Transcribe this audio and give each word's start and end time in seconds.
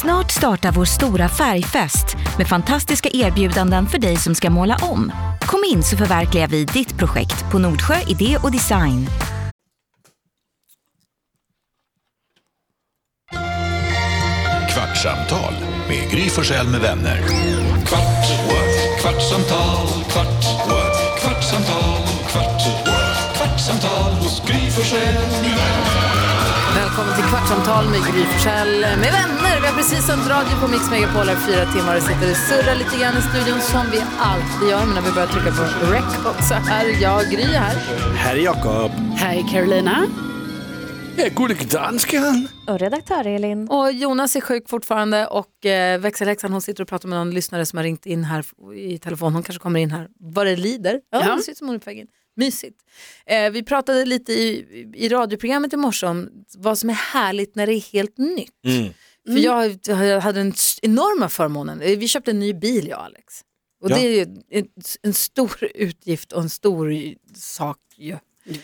Snart 0.00 0.30
startar 0.30 0.72
vår 0.72 0.84
stora 0.84 1.28
färgfest 1.28 2.16
med 2.38 2.48
fantastiska 2.48 3.08
erbjudanden 3.12 3.86
för 3.86 3.98
dig 3.98 4.16
som 4.16 4.34
ska 4.34 4.50
måla 4.50 4.76
om. 4.82 5.12
Kom 5.40 5.64
in 5.72 5.82
så 5.82 5.96
förverkligar 5.96 6.48
vi 6.48 6.64
ditt 6.64 6.98
projekt 6.98 7.50
på 7.52 7.58
Nordsjö 7.58 7.94
Idé 8.06 8.38
och 8.42 8.52
Design. 8.52 9.06
Kvartsamtal 14.74 15.54
med 15.88 16.10
Gry 16.10 16.30
Forssell 16.30 16.68
med 16.68 16.80
vänner. 16.80 17.22
Kvart, 17.86 18.28
what? 18.48 19.00
kvartsamtal, 19.00 19.86
kvart, 20.10 20.44
what? 20.68 21.20
kvartsamtal, 21.20 22.06
kvart, 22.28 22.86
what? 22.86 22.89
Kvartsamtal 27.30 27.84
med 27.90 28.00
Gry 28.12 28.24
Forssell 28.24 28.80
med 28.80 29.10
vänner. 29.18 29.60
Vi 29.60 29.66
har 29.66 29.74
precis 29.76 30.06
sänt 30.06 30.28
radio 30.28 30.54
på 30.62 30.68
Mix 30.68 30.90
Megapol 30.90 31.26
här 31.32 31.36
fyra 31.46 31.64
timmar 31.74 31.96
och 31.96 32.02
sitter 32.02 32.30
och 32.30 32.36
surrar 32.48 32.74
lite 32.82 32.96
grann 33.00 33.14
i 33.18 33.22
studion 33.30 33.60
som 33.60 33.84
vi 33.92 34.00
alltid 34.30 34.68
gör. 34.70 34.84
Men 34.86 34.94
när 34.94 35.02
vi 35.02 35.12
börjar 35.12 35.28
trycka 35.28 35.50
på 35.58 35.62
rec 35.92 36.04
så 36.48 36.54
här 36.54 36.84
är 36.88 37.02
jag, 37.02 37.24
Gry 37.30 37.42
är 37.42 37.58
här. 37.66 37.74
Här 38.16 38.36
är 38.36 38.40
Jakob. 38.40 38.90
Här 39.16 39.36
är 39.36 39.48
Carolina. 39.52 40.06
Jag 41.16 41.26
är 41.26 41.70
dansken. 41.72 42.48
Och 42.66 42.78
redaktör 42.78 43.26
Elin. 43.26 43.68
Och 43.68 43.92
Jonas 43.92 44.36
är 44.36 44.40
sjuk 44.40 44.68
fortfarande 44.68 45.26
och 45.26 45.66
eh, 45.66 45.98
växelhäxan 46.00 46.52
hon 46.52 46.62
sitter 46.62 46.82
och 46.82 46.88
pratar 46.88 47.08
med 47.08 47.18
någon 47.18 47.30
lyssnare 47.30 47.66
som 47.66 47.76
har 47.76 47.84
ringt 47.84 48.06
in 48.06 48.24
här 48.24 48.44
i 48.76 48.98
telefon. 48.98 49.32
Hon 49.34 49.42
kanske 49.42 49.62
kommer 49.62 49.80
in 49.80 49.90
här 49.90 50.08
vad 50.20 50.46
det 50.46 50.56
lider. 50.56 51.00
Ja, 51.10 51.22
Ja. 51.26 51.34
det 51.34 51.42
ser 51.42 51.52
ut 51.52 51.58
som 51.58 51.66
hon 51.66 51.74
är 51.76 51.80
på 51.80 51.84
väg 51.90 51.98
in. 51.98 52.06
Mysigt. 52.44 52.76
Eh, 53.26 53.50
vi 53.50 53.62
pratade 53.62 54.04
lite 54.04 54.32
i, 54.32 54.66
i 54.94 55.08
radioprogrammet 55.08 55.72
i 55.72 55.76
morse 55.76 56.06
om 56.06 56.28
vad 56.56 56.78
som 56.78 56.90
är 56.90 56.94
härligt 56.94 57.54
när 57.54 57.66
det 57.66 57.74
är 57.74 57.92
helt 57.92 58.18
nytt. 58.18 58.64
Mm. 58.64 58.92
För 59.26 59.38
jag, 59.38 59.78
jag 59.86 60.20
hade 60.20 60.38
den 60.40 60.54
enorma 60.82 61.28
förmånen, 61.28 61.80
eh, 61.82 61.98
vi 61.98 62.08
köpte 62.08 62.30
en 62.30 62.40
ny 62.40 62.54
bil 62.54 62.88
jag 62.88 62.98
och 62.98 63.04
Alex. 63.04 63.24
Och 63.82 63.90
Ja. 63.90 63.94
det 63.96 64.00
är 64.06 64.10
ju 64.10 64.36
en, 64.50 64.66
en 65.02 65.14
stor 65.14 65.68
utgift 65.74 66.32
och 66.32 66.42
en 66.42 66.50
stor 66.50 66.94
sak 67.34 67.78
ju. 67.96 68.16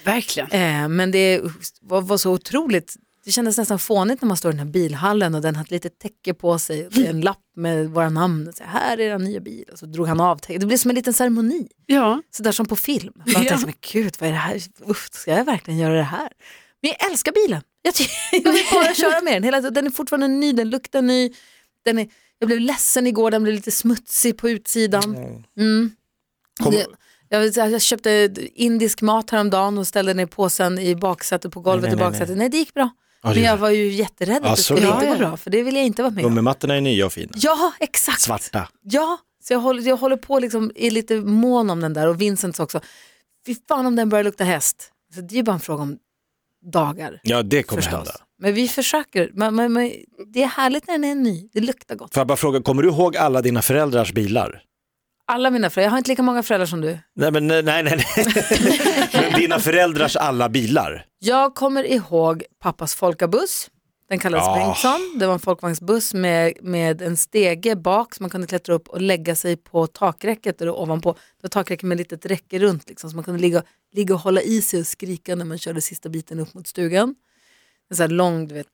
Verkligen. 0.04 0.50
Eh, 0.50 0.88
men 0.88 1.10
det 1.10 1.40
var, 1.80 2.00
var 2.02 2.18
så 2.18 2.32
otroligt, 2.32 2.96
det 3.26 3.32
kändes 3.32 3.58
nästan 3.58 3.78
fånigt 3.78 4.22
när 4.22 4.26
man 4.26 4.36
står 4.36 4.50
i 4.50 4.52
den 4.56 4.66
här 4.66 4.72
bilhallen 4.72 5.34
och 5.34 5.40
den 5.40 5.56
hade 5.56 5.64
ett 5.66 5.70
litet 5.70 5.98
täcke 5.98 6.34
på 6.34 6.58
sig, 6.58 6.86
och 6.86 6.92
det 6.92 7.06
är 7.06 7.10
en 7.10 7.20
lapp 7.20 7.38
med 7.56 7.90
våra 7.90 8.08
namn 8.08 8.48
och 8.48 8.54
så 8.54 8.64
här, 8.64 8.98
är 9.00 9.10
den 9.10 9.24
nya 9.24 9.40
bil 9.40 9.64
och 9.72 9.78
så 9.78 9.86
drog 9.86 10.06
han 10.08 10.20
av 10.20 10.36
täcket. 10.38 10.60
Det 10.60 10.66
blev 10.66 10.76
som 10.76 10.90
en 10.90 10.94
liten 10.94 11.12
ceremoni, 11.14 11.68
Ja. 11.86 12.22
sådär 12.30 12.52
som 12.52 12.66
på 12.66 12.76
film. 12.76 13.12
Man 13.16 13.24
Ja. 13.26 13.34
tänkte, 13.34 13.66
men 13.66 13.74
gud 13.92 14.16
vad 14.20 14.28
är 14.28 14.32
det 14.32 14.38
här, 14.38 14.62
Uff, 14.86 15.08
ska 15.12 15.30
jag 15.30 15.44
verkligen 15.44 15.80
göra 15.80 15.94
det 15.94 16.02
här? 16.02 16.28
Men 16.82 16.90
jag 16.98 17.10
älskar 17.10 17.32
bilen, 17.32 17.62
jag, 17.82 17.94
jag 18.44 18.52
vill 18.52 18.64
bara 18.72 18.94
köra 18.94 19.20
med 19.22 19.32
den, 19.34 19.42
Hela, 19.42 19.60
den 19.60 19.86
är 19.86 19.90
fortfarande 19.90 20.28
ny, 20.28 20.52
den 20.52 20.70
luktar 20.70 21.02
ny, 21.02 21.32
den 21.84 21.98
är, 21.98 22.08
jag 22.38 22.46
blev 22.46 22.60
ledsen 22.60 23.06
igår, 23.06 23.30
den 23.30 23.42
blev 23.42 23.54
lite 23.54 23.70
smutsig 23.70 24.38
på 24.38 24.50
utsidan. 24.50 25.16
Mm. 25.58 25.90
Kom- 26.62 26.72
Det, 26.72 26.86
jag, 27.28 27.70
jag 27.70 27.82
köpte 27.82 28.34
indisk 28.54 29.02
mat 29.02 29.30
häromdagen 29.30 29.78
och 29.78 29.86
ställde 29.86 30.14
ner 30.14 30.26
påsen 30.26 30.78
i 30.78 30.96
baksätet 30.96 31.52
på 31.52 31.60
golvet 31.60 31.82
Nej, 31.82 31.92
i 31.92 31.96
nej, 31.96 32.04
nej, 32.04 32.10
baksätet. 32.10 32.36
Nej, 32.38 32.48
det 32.48 32.56
gick 32.56 32.74
bra. 32.74 32.90
Men 33.34 33.42
jag 33.42 33.56
var 33.56 33.70
ju 33.70 33.92
jätterädd 33.92 34.44
att 34.44 34.56
det 34.56 34.62
så 34.62 34.76
skulle 34.76 34.92
inte 34.92 35.06
gå 35.06 35.16
bra, 35.16 35.36
för 35.36 35.50
det 35.50 35.62
vill 35.62 35.76
jag 35.76 35.84
inte 35.84 36.02
vara 36.02 36.10
med 36.10 36.24
om. 36.24 36.30
Gummimattorna 36.30 36.74
är 36.76 36.80
nya 36.80 37.06
och 37.06 37.12
fina. 37.12 37.32
Ja, 37.34 37.72
exakt. 37.80 38.20
Svarta. 38.20 38.68
Ja, 38.82 39.18
så 39.44 39.52
jag 39.52 39.60
håller, 39.60 39.82
jag 39.82 39.96
håller 39.96 40.16
på 40.16 40.38
liksom, 40.38 40.72
är 40.74 40.90
lite 40.90 41.20
mån 41.20 41.70
om 41.70 41.80
den 41.80 41.92
där 41.92 42.08
och 42.08 42.20
Vincents 42.20 42.60
också. 42.60 42.80
Fy 43.46 43.56
fan 43.68 43.86
om 43.86 43.96
den 43.96 44.08
börjar 44.08 44.24
lukta 44.24 44.44
häst. 44.44 44.90
Så 45.14 45.20
det 45.20 45.34
är 45.34 45.36
ju 45.36 45.42
bara 45.42 45.52
en 45.52 45.60
fråga 45.60 45.82
om 45.82 45.98
dagar. 46.72 47.20
Ja, 47.22 47.42
det 47.42 47.62
kommer 47.62 47.82
förstås. 47.82 47.96
hända. 47.96 48.12
Men 48.38 48.54
vi 48.54 48.68
försöker. 48.68 49.30
Men, 49.34 49.54
men, 49.54 49.72
men, 49.72 49.92
det 50.32 50.42
är 50.42 50.46
härligt 50.46 50.86
när 50.86 50.94
den 50.94 51.04
är 51.04 51.14
ny. 51.14 51.48
Det 51.52 51.60
luktar 51.60 51.94
gott. 51.94 52.14
Får 52.14 52.20
jag 52.20 52.26
bara 52.26 52.36
fråga, 52.36 52.62
kommer 52.62 52.82
du 52.82 52.88
ihåg 52.88 53.16
alla 53.16 53.42
dina 53.42 53.62
föräldrars 53.62 54.12
bilar? 54.12 54.62
Alla 55.28 55.50
mina 55.50 55.70
föräldrar, 55.70 55.86
jag 55.86 55.90
har 55.90 55.98
inte 55.98 56.10
lika 56.10 56.22
många 56.22 56.42
föräldrar 56.42 56.66
som 56.66 56.80
du. 56.80 56.98
Nej, 57.16 57.32
men 57.32 57.46
nej, 57.46 57.62
nej, 57.62 57.82
nej. 57.82 58.04
men 59.12 59.32
dina 59.40 59.58
föräldrars 59.58 60.16
alla 60.16 60.48
bilar? 60.48 61.04
Jag 61.18 61.54
kommer 61.54 61.84
ihåg 61.84 62.44
pappas 62.62 62.94
folkabuss. 62.94 63.70
Den 64.08 64.18
kallades 64.18 64.46
Ah. 64.48 64.54
Bengtsson. 64.56 65.16
Det 65.18 65.26
var 65.26 65.34
en 65.34 65.40
folkvagnsbuss 65.40 66.14
med, 66.14 66.52
med 66.62 67.02
en 67.02 67.16
stege 67.16 67.76
bak 67.76 68.14
som 68.14 68.24
man 68.24 68.30
kunde 68.30 68.46
klättra 68.46 68.74
upp 68.74 68.88
och 68.88 69.00
lägga 69.00 69.34
sig 69.36 69.56
på 69.56 69.86
takräcket 69.86 70.60
eller 70.60 70.72
ovanpå. 70.72 71.12
Det 71.12 71.18
var 71.42 71.48
takräcket 71.48 71.82
med 71.82 72.00
ett 72.00 72.10
litet 72.12 72.26
räcke 72.26 72.58
runt 72.58 72.88
liksom, 72.88 73.10
så 73.10 73.16
man 73.16 73.24
kunde 73.24 73.40
ligga, 73.40 73.62
ligga 73.92 74.14
och 74.14 74.20
hålla 74.20 74.40
i 74.42 74.62
sig 74.62 74.80
och 74.80 74.86
skrika 74.86 75.34
när 75.34 75.44
man 75.44 75.58
körde 75.58 75.80
sista 75.80 76.08
biten 76.08 76.40
upp 76.40 76.54
mot 76.54 76.66
stugan. 76.66 77.14
En 77.90 77.96
sån 77.96 78.04
här 78.04 78.08
lång, 78.08 78.48
du 78.48 78.54
vet, 78.54 78.66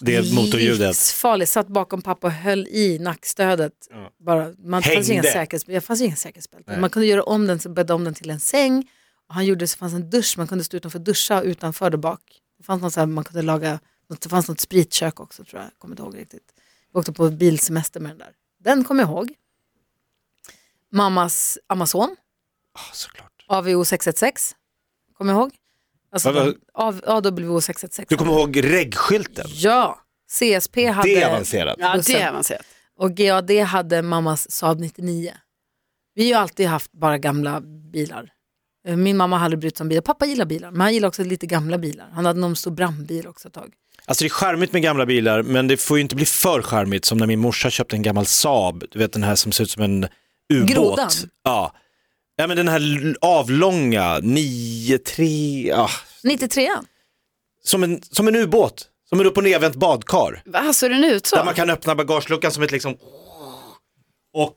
Det 0.00 0.32
motorljudet. 0.34 0.88
livsfarlig. 0.88 1.48
Satt 1.48 1.66
bakom 1.68 2.02
pappa 2.02 2.26
och 2.26 2.32
höll 2.32 2.66
i 2.68 2.98
nackstödet. 2.98 3.72
Bara, 4.18 4.52
man, 4.58 4.82
fanns 4.82 4.96
ingen 4.96 5.24
Hängde. 5.24 5.32
säkerhets, 5.32 5.64
det 5.64 5.80
fanns 5.80 6.00
ingen 6.00 6.16
säkerhetsbälte. 6.16 6.76
Man 6.80 6.90
kunde 6.90 7.06
göra 7.08 7.22
om 7.22 7.46
den, 7.46 7.58
bädda 7.74 7.94
om 7.94 8.04
den 8.04 8.14
till 8.14 8.30
en 8.30 8.40
säng. 8.40 8.90
Och 9.28 9.34
han 9.34 9.46
gjorde 9.46 9.66
så 9.66 9.76
fanns 9.78 9.94
en 9.94 10.10
dusch, 10.10 10.34
man 10.38 10.46
kunde 10.48 10.64
stå 10.64 10.76
utanför 10.76 10.98
duscha 10.98 11.42
utanför 11.42 11.90
där 11.90 11.98
bak. 11.98 12.20
Det 12.58 12.64
fanns 12.64 12.82
något 12.82 12.92
så 12.92 13.00
här, 13.00 13.06
man 13.06 13.24
kunde 13.24 13.42
laga, 13.42 13.80
det 14.20 14.28
fanns 14.28 14.48
något 14.48 14.60
spritkök 14.60 15.20
också 15.20 15.44
tror 15.44 15.60
jag, 15.62 15.66
jag 15.66 15.78
kommer 15.78 15.92
inte 15.92 16.02
ihåg 16.02 16.16
riktigt. 16.18 16.54
Vi 16.92 16.98
åkte 17.00 17.12
på 17.12 17.30
bilsemester 17.30 18.00
med 18.00 18.10
den 18.10 18.18
där. 18.18 18.32
Den 18.58 18.84
kommer 18.84 19.02
jag 19.02 19.10
ihåg. 19.10 19.32
Mammas 20.92 21.58
Amazon, 21.66 22.16
Ah, 22.72 22.92
såklart. 22.92 23.44
AVO 23.48 23.84
616, 23.84 24.56
kommer 25.16 25.32
jag 25.32 25.40
ihåg. 25.40 25.50
Alltså 26.12 26.32
Vad 26.32 26.34
var- 26.44 26.44
den- 26.44 26.54
av- 26.74 27.00
AWO 27.06 27.60
616. 27.60 28.06
Du 28.08 28.16
kommer 28.16 28.32
ihåg 28.40 28.64
reggskylten? 28.64 29.46
Ja, 29.48 29.98
CSP 30.30 30.86
hade... 30.86 31.08
Det 31.08 31.22
är 31.22 31.28
avancerat. 31.28 31.76
Ja, 31.78 32.00
det 32.06 32.12
är 32.14 32.28
avancerat. 32.28 32.62
Och 32.98 33.14
GAD 33.14 33.50
hade 33.50 34.02
mammas 34.02 34.50
Saab 34.50 34.80
99. 34.80 35.32
Vi 36.14 36.22
har 36.22 36.28
ju 36.28 36.34
alltid 36.34 36.66
haft 36.66 36.92
bara 36.92 37.18
gamla 37.18 37.60
bilar. 37.92 38.28
Eh, 38.88 38.96
Min 38.96 39.16
mamma 39.16 39.38
hade 39.38 39.56
brytt 39.56 39.76
sig 39.76 39.84
om 39.84 39.88
bilar. 39.88 40.02
Pappa 40.02 40.26
gillar 40.26 40.44
bilar, 40.44 40.70
men 40.70 40.80
han 40.80 40.94
gillar 40.94 41.08
också 41.08 41.24
lite 41.24 41.46
gamla 41.46 41.78
bilar. 41.78 42.08
Han 42.12 42.26
hade 42.26 42.40
någon 42.40 42.56
stor 42.56 42.70
brandbil 42.70 43.26
också 43.26 43.48
ett 43.48 43.54
tag. 43.54 43.72
Alltså 44.04 44.24
det 44.24 44.26
är 44.26 44.30
charmigt 44.30 44.72
med 44.72 44.82
gamla 44.82 45.06
bilar, 45.06 45.42
men 45.42 45.68
det 45.68 45.76
får 45.76 45.96
ju 45.96 46.00
inte 46.02 46.14
bli 46.16 46.24
för 46.26 46.62
charmigt 46.62 47.04
som 47.04 47.18
när 47.18 47.26
min 47.26 47.38
morsa 47.40 47.70
köpte 47.70 47.96
en 47.96 48.02
gammal 48.02 48.26
Saab, 48.26 48.84
du 48.90 48.98
vet 48.98 49.12
den 49.12 49.22
här 49.22 49.34
som 49.34 49.52
ser 49.52 49.64
ut 49.64 49.70
som 49.70 49.82
en 49.82 50.08
ubåt. 50.54 50.70
Grodan? 50.70 51.08
Ja. 51.44 51.74
Ja, 52.40 52.46
men 52.46 52.56
den 52.56 52.68
här 52.68 53.16
avlånga, 53.20 54.18
9-3, 54.18 55.68
ja. 55.68 55.90
93 56.24 56.70
som, 57.64 57.82
en, 57.82 58.02
som 58.02 58.28
en 58.28 58.36
ubåt, 58.36 58.88
som 59.08 59.20
en 59.20 59.26
upp 59.26 59.36
och 59.36 59.44
nervänt 59.44 59.74
badkar. 59.74 60.42
Va, 60.46 60.72
såg 60.72 60.90
den 60.90 61.04
ut 61.04 61.26
så? 61.26 61.36
Där 61.36 61.44
man 61.44 61.54
kan 61.54 61.70
öppna 61.70 61.94
bagageluckan 61.94 62.52
som 62.52 62.62
ett 62.62 62.70
liksom... 62.70 62.96
Och 64.32 64.56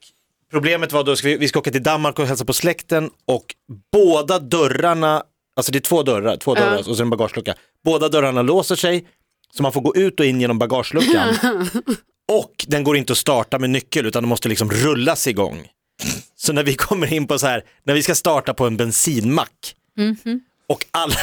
problemet 0.52 0.92
var 0.92 1.04
då, 1.04 1.16
ska 1.16 1.28
vi, 1.28 1.38
vi 1.38 1.48
ska 1.48 1.60
åka 1.60 1.72
till 1.72 1.84
Danmark 1.84 2.20
och 2.20 2.28
hälsa 2.28 2.46
på 2.46 2.54
släkten 2.54 3.10
och 3.26 3.56
båda 3.92 4.40
dörrarna, 4.40 5.24
alltså 5.56 5.72
det 5.72 5.78
är 5.78 5.82
två 5.82 6.04
dörrar, 6.04 6.38
två 6.38 6.56
dörrar 6.56 6.90
och 6.90 6.98
så 6.98 7.04
en 7.04 7.10
bagagelucka. 7.10 7.56
Båda 7.84 8.10
dörrarna 8.10 8.42
låser 8.42 8.76
sig 8.76 9.08
så 9.52 9.64
man 9.64 9.72
får 9.72 9.82
gå 9.82 9.96
ut 9.96 10.20
och 10.20 10.26
in 10.26 10.42
genom 10.42 10.60
bagageluckan. 10.60 11.36
och 12.32 12.66
den 12.68 12.84
går 12.84 12.98
inte 12.98 13.14
att 13.14 13.18
starta 13.18 13.60
med 13.60 13.70
nyckel 13.70 14.06
utan 14.06 14.24
den 14.24 14.30
måste 14.30 14.50
liksom 14.50 14.72
rullas 14.72 15.28
igång. 15.28 15.68
Så 16.36 16.54
när 16.54 16.64
vi 16.64 16.76
kommer 16.76 17.14
in 17.14 17.28
på 17.28 17.40
så 17.40 17.48
här, 17.48 17.64
när 17.86 17.94
vi 17.94 18.04
ska 18.04 18.16
starta 18.16 18.54
på 18.54 18.66
en 18.68 18.78
bensinmack 18.78 19.76
och 20.70 20.86
alla, 20.92 21.16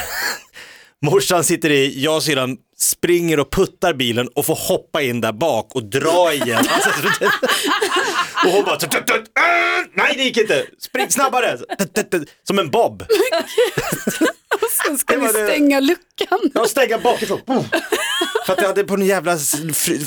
morsan 1.03 1.45
sitter 1.45 1.71
i, 1.71 2.03
jag 2.05 2.17
och 2.17 2.23
syrran 2.23 2.57
springer 2.79 3.41
och 3.41 3.51
puttar 3.53 3.95
bilen 3.95 4.29
och 4.29 4.47
får 4.47 4.55
hoppa 4.55 5.03
in 5.03 5.21
där 5.21 5.33
bak 5.33 5.75
och 5.75 5.85
dra 5.85 6.33
igen. 6.33 6.65
Alltså, 6.69 6.91
och 8.47 8.53
hon 8.53 8.65
bara, 8.65 8.77
tut, 8.77 8.91
tut, 8.91 9.07
tut, 9.07 9.17
äh, 9.39 9.91
nej 9.95 10.15
det 10.17 10.23
gick 10.23 10.37
inte, 10.37 10.67
spring 10.79 11.11
snabbare, 11.11 11.59
som 12.45 12.59
en 12.59 12.71
bob. 12.71 13.05
Sen 14.85 14.99
ska 14.99 15.15
Det 15.15 15.21
vi 15.21 15.27
det. 15.27 15.33
stänga 15.33 15.81
luckan. 15.81 16.39
Jag 16.55 16.69
stänga 16.71 16.99
bakifrån. 16.99 17.41
För 18.47 18.53
att 18.53 18.61
jag 18.61 18.67
hade 18.67 18.85
på 18.85 18.97
den 18.97 19.07
jävla, 19.07 19.39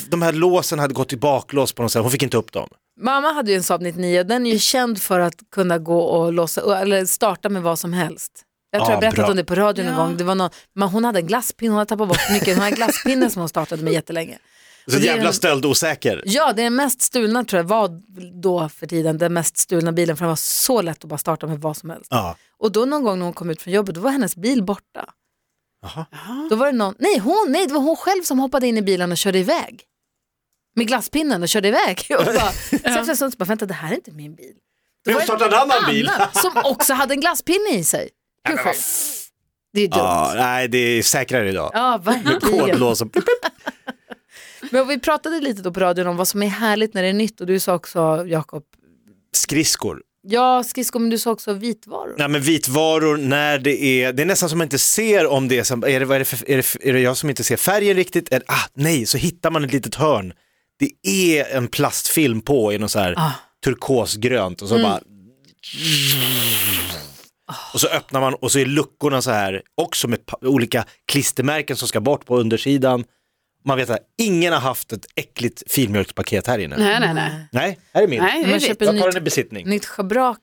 de 0.09 0.21
här 0.21 0.31
låsen 0.33 0.79
hade 0.79 0.93
gått 0.93 1.13
i 1.13 1.17
baklås 1.17 1.73
på 1.73 1.81
något 1.81 1.91
sätt, 1.91 2.01
hon 2.01 2.11
fick 2.11 2.23
inte 2.23 2.37
upp 2.37 2.51
dem. 2.51 2.69
Mamma 3.01 3.31
hade 3.31 3.51
ju 3.51 3.57
en 3.57 3.63
Saab 3.63 3.81
99 3.81 4.19
och 4.19 4.25
den 4.25 4.45
är 4.45 4.51
ju 4.51 4.59
känd 4.59 5.01
för 5.01 5.19
att 5.19 5.35
kunna 5.51 5.77
gå 5.77 5.99
och 6.01 6.33
låsa, 6.33 6.79
eller 6.81 7.05
starta 7.05 7.49
med 7.49 7.61
vad 7.63 7.79
som 7.79 7.93
helst. 7.93 8.31
Jag 8.71 8.79
tror 8.79 8.89
Ja, 8.89 8.93
jag 8.93 8.99
berättat 9.01 9.17
bra. 9.17 9.29
om 9.29 9.35
det 9.35 9.45
på 9.45 9.55
radion 9.55 9.85
en 9.87 9.95
gång. 9.95 10.17
Det 10.17 10.23
var 10.23 10.35
någon, 10.35 10.49
men 10.75 10.87
hon 10.89 11.05
hade 11.05 11.19
en 11.19 11.27
glasspinne, 11.27 11.71
hon 11.71 11.77
hade 11.77 11.89
tappat 11.89 12.07
bort 12.07 12.29
nyckeln. 12.31 12.55
Hon 12.57 12.63
hade 12.63 12.71
en 12.71 12.75
glasspinne 12.75 13.29
som 13.29 13.39
hon 13.39 13.49
startade 13.49 13.83
med 13.83 13.93
jättelänge. 13.93 14.37
Så 14.87 14.95
är 14.97 14.99
jävla 15.01 15.33
stöldosäker. 15.33 16.21
Ja, 16.25 16.53
det 16.53 16.61
är 16.61 16.63
den 16.63 16.75
mest 16.75 17.01
stulna 17.01 17.43
tror 17.43 17.57
jag 17.59 17.67
var 17.67 18.01
då 18.41 18.69
för 18.69 18.87
tiden, 18.87 19.17
den 19.17 19.33
mest 19.33 19.57
stulna 19.57 19.91
bilen 19.91 20.17
för 20.17 20.25
den 20.25 20.29
var 20.29 20.35
så 20.35 20.81
lätt 20.81 21.03
att 21.03 21.09
bara 21.09 21.17
starta 21.17 21.47
med 21.47 21.61
vad 21.61 21.77
som 21.77 21.89
helst. 21.89 22.07
Ja. 22.09 22.35
Och 22.57 22.71
då 22.71 22.85
någon 22.85 23.03
gång 23.03 23.17
när 23.19 23.25
hon 23.25 23.33
kom 23.33 23.49
ut 23.49 23.61
från 23.61 23.73
jobbet, 23.73 23.95
då 23.95 24.01
var 24.01 24.11
hennes 24.11 24.35
bil 24.35 24.63
borta. 24.63 25.05
Jaha. 25.81 26.05
Då 26.49 26.55
var 26.55 26.65
det 26.65 26.77
någon, 26.77 26.95
nej, 26.99 27.17
hon, 27.19 27.45
nej 27.49 27.67
det 27.67 27.73
var 27.73 27.81
hon 27.81 27.95
själv 27.95 28.21
som 28.23 28.39
hoppade 28.39 28.67
in 28.67 28.77
i 28.77 28.81
bilen 28.81 29.11
och 29.11 29.17
körde 29.17 29.39
iväg. 29.39 29.83
Med 30.75 30.87
glasspinnen 30.87 31.41
och 31.43 31.49
körde 31.49 31.67
iväg. 31.67 32.05
Och 32.19 32.25
bara, 32.25 32.51
så 32.69 32.75
efter 32.75 33.09
en 33.09 33.15
stund 33.15 33.33
så 33.33 33.37
bara, 33.37 33.45
vänta 33.45 33.65
det 33.65 33.73
här 33.73 33.91
är 33.91 33.95
inte 33.95 34.11
min 34.11 34.35
bil. 34.35 34.53
Då 35.05 35.11
var 35.11 35.19
det 35.19 35.25
startat 35.25 35.47
en 35.47 35.59
annan 35.59 35.85
bil. 35.89 36.09
Som 36.33 36.51
också 36.63 36.93
hade 36.93 37.13
en 37.13 37.19
glasspinne 37.19 37.69
i 37.73 37.83
sig. 37.83 38.09
Hur 38.49 38.57
sjukt? 38.57 38.79
Det 39.73 39.81
är 39.81 39.87
dumt. 39.87 39.99
Ja, 39.99 40.33
nej 40.35 40.67
det 40.67 40.77
är 40.77 41.03
säkrare 41.03 41.49
idag. 41.49 41.71
Ja, 41.73 42.01
Med 42.05 42.41
kodlås 42.41 43.01
och... 43.01 43.07
Men 44.71 44.87
vi 44.87 44.99
pratade 44.99 45.39
lite 45.39 45.61
då 45.61 45.71
på 45.73 45.79
radion 45.79 46.07
om 46.07 46.17
vad 46.17 46.27
som 46.27 46.43
är 46.43 46.47
härligt 46.47 46.93
när 46.93 47.03
det 47.03 47.09
är 47.09 47.13
nytt 47.13 47.41
och 47.41 47.47
du 47.47 47.59
sa 47.59 47.73
också, 47.73 48.25
Jakob, 48.27 48.63
Skridskor. 49.35 50.01
ja 50.27 50.63
skridskor 50.63 50.99
men 50.99 51.09
du 51.09 51.17
sa 51.17 51.31
också 51.31 51.53
vitvaror. 51.53 52.15
Nej 52.17 52.27
men 52.27 52.41
vitvaror 52.41 53.17
när 53.17 53.59
det 53.59 53.83
är, 53.83 54.13
det 54.13 54.23
är 54.23 54.25
nästan 54.25 54.49
som 54.49 54.57
man 54.57 54.65
inte 54.65 54.79
ser 54.79 55.27
om 55.27 55.47
det 55.47 55.59
är, 55.59 55.63
som, 55.63 55.83
är, 55.83 55.99
det, 55.99 56.15
är, 56.15 56.19
det 56.19 56.25
för, 56.25 56.49
är, 56.49 56.57
det, 56.57 56.89
är 56.89 56.93
det 56.93 56.99
jag 56.99 57.17
som 57.17 57.29
inte 57.29 57.43
ser 57.43 57.57
färgen 57.57 57.95
riktigt? 57.95 58.33
Är, 58.33 58.43
ah, 58.47 58.67
nej, 58.73 59.05
så 59.05 59.17
hittar 59.17 59.51
man 59.51 59.63
ett 59.63 59.73
litet 59.73 59.95
hörn. 59.95 60.33
Det 61.03 61.09
är 61.35 61.55
en 61.57 61.67
plastfilm 61.67 62.41
på 62.41 62.73
i 62.73 62.77
något 62.77 62.91
så 62.91 62.99
här 62.99 63.13
Ah. 63.17 63.31
turkosgrönt 63.63 64.61
och 64.61 64.67
så 64.69 64.79
bara 64.79 64.99
och 67.73 67.79
så 67.81 67.87
öppnar 67.87 68.21
man 68.21 68.33
och 68.33 68.51
så 68.51 68.59
är 68.59 68.65
luckorna 68.65 69.21
så 69.21 69.31
här 69.31 69.61
också 69.75 70.07
med 70.07 70.19
olika 70.41 70.85
klistermärken 71.05 71.77
som 71.77 71.87
ska 71.87 71.99
bort 72.01 72.25
på 72.25 72.37
undersidan. 72.37 73.03
Man 73.65 73.77
vet 73.77 73.89
att 73.89 73.99
ingen 74.17 74.53
har 74.53 74.59
haft 74.59 74.93
ett 74.93 75.05
äckligt 75.15 75.63
filmjölkspaket 75.71 76.47
här 76.47 76.59
inne. 76.59 76.77
Nej, 76.77 76.99
Nej, 76.99 77.13
nej, 77.13 77.47
nej. 77.51 77.79
här 77.93 78.03
är 78.03 78.07
min. 78.07 78.21
Nej, 78.23 78.47
man 78.47 78.59
köper 78.59 78.85
Jag 78.85 78.97
tar 78.99 79.05
nytt, 79.05 79.13
den 79.13 79.21
i 79.21 79.25
besittning. 79.25 79.69
nytt 79.69 79.85
schabrak, 79.85 80.39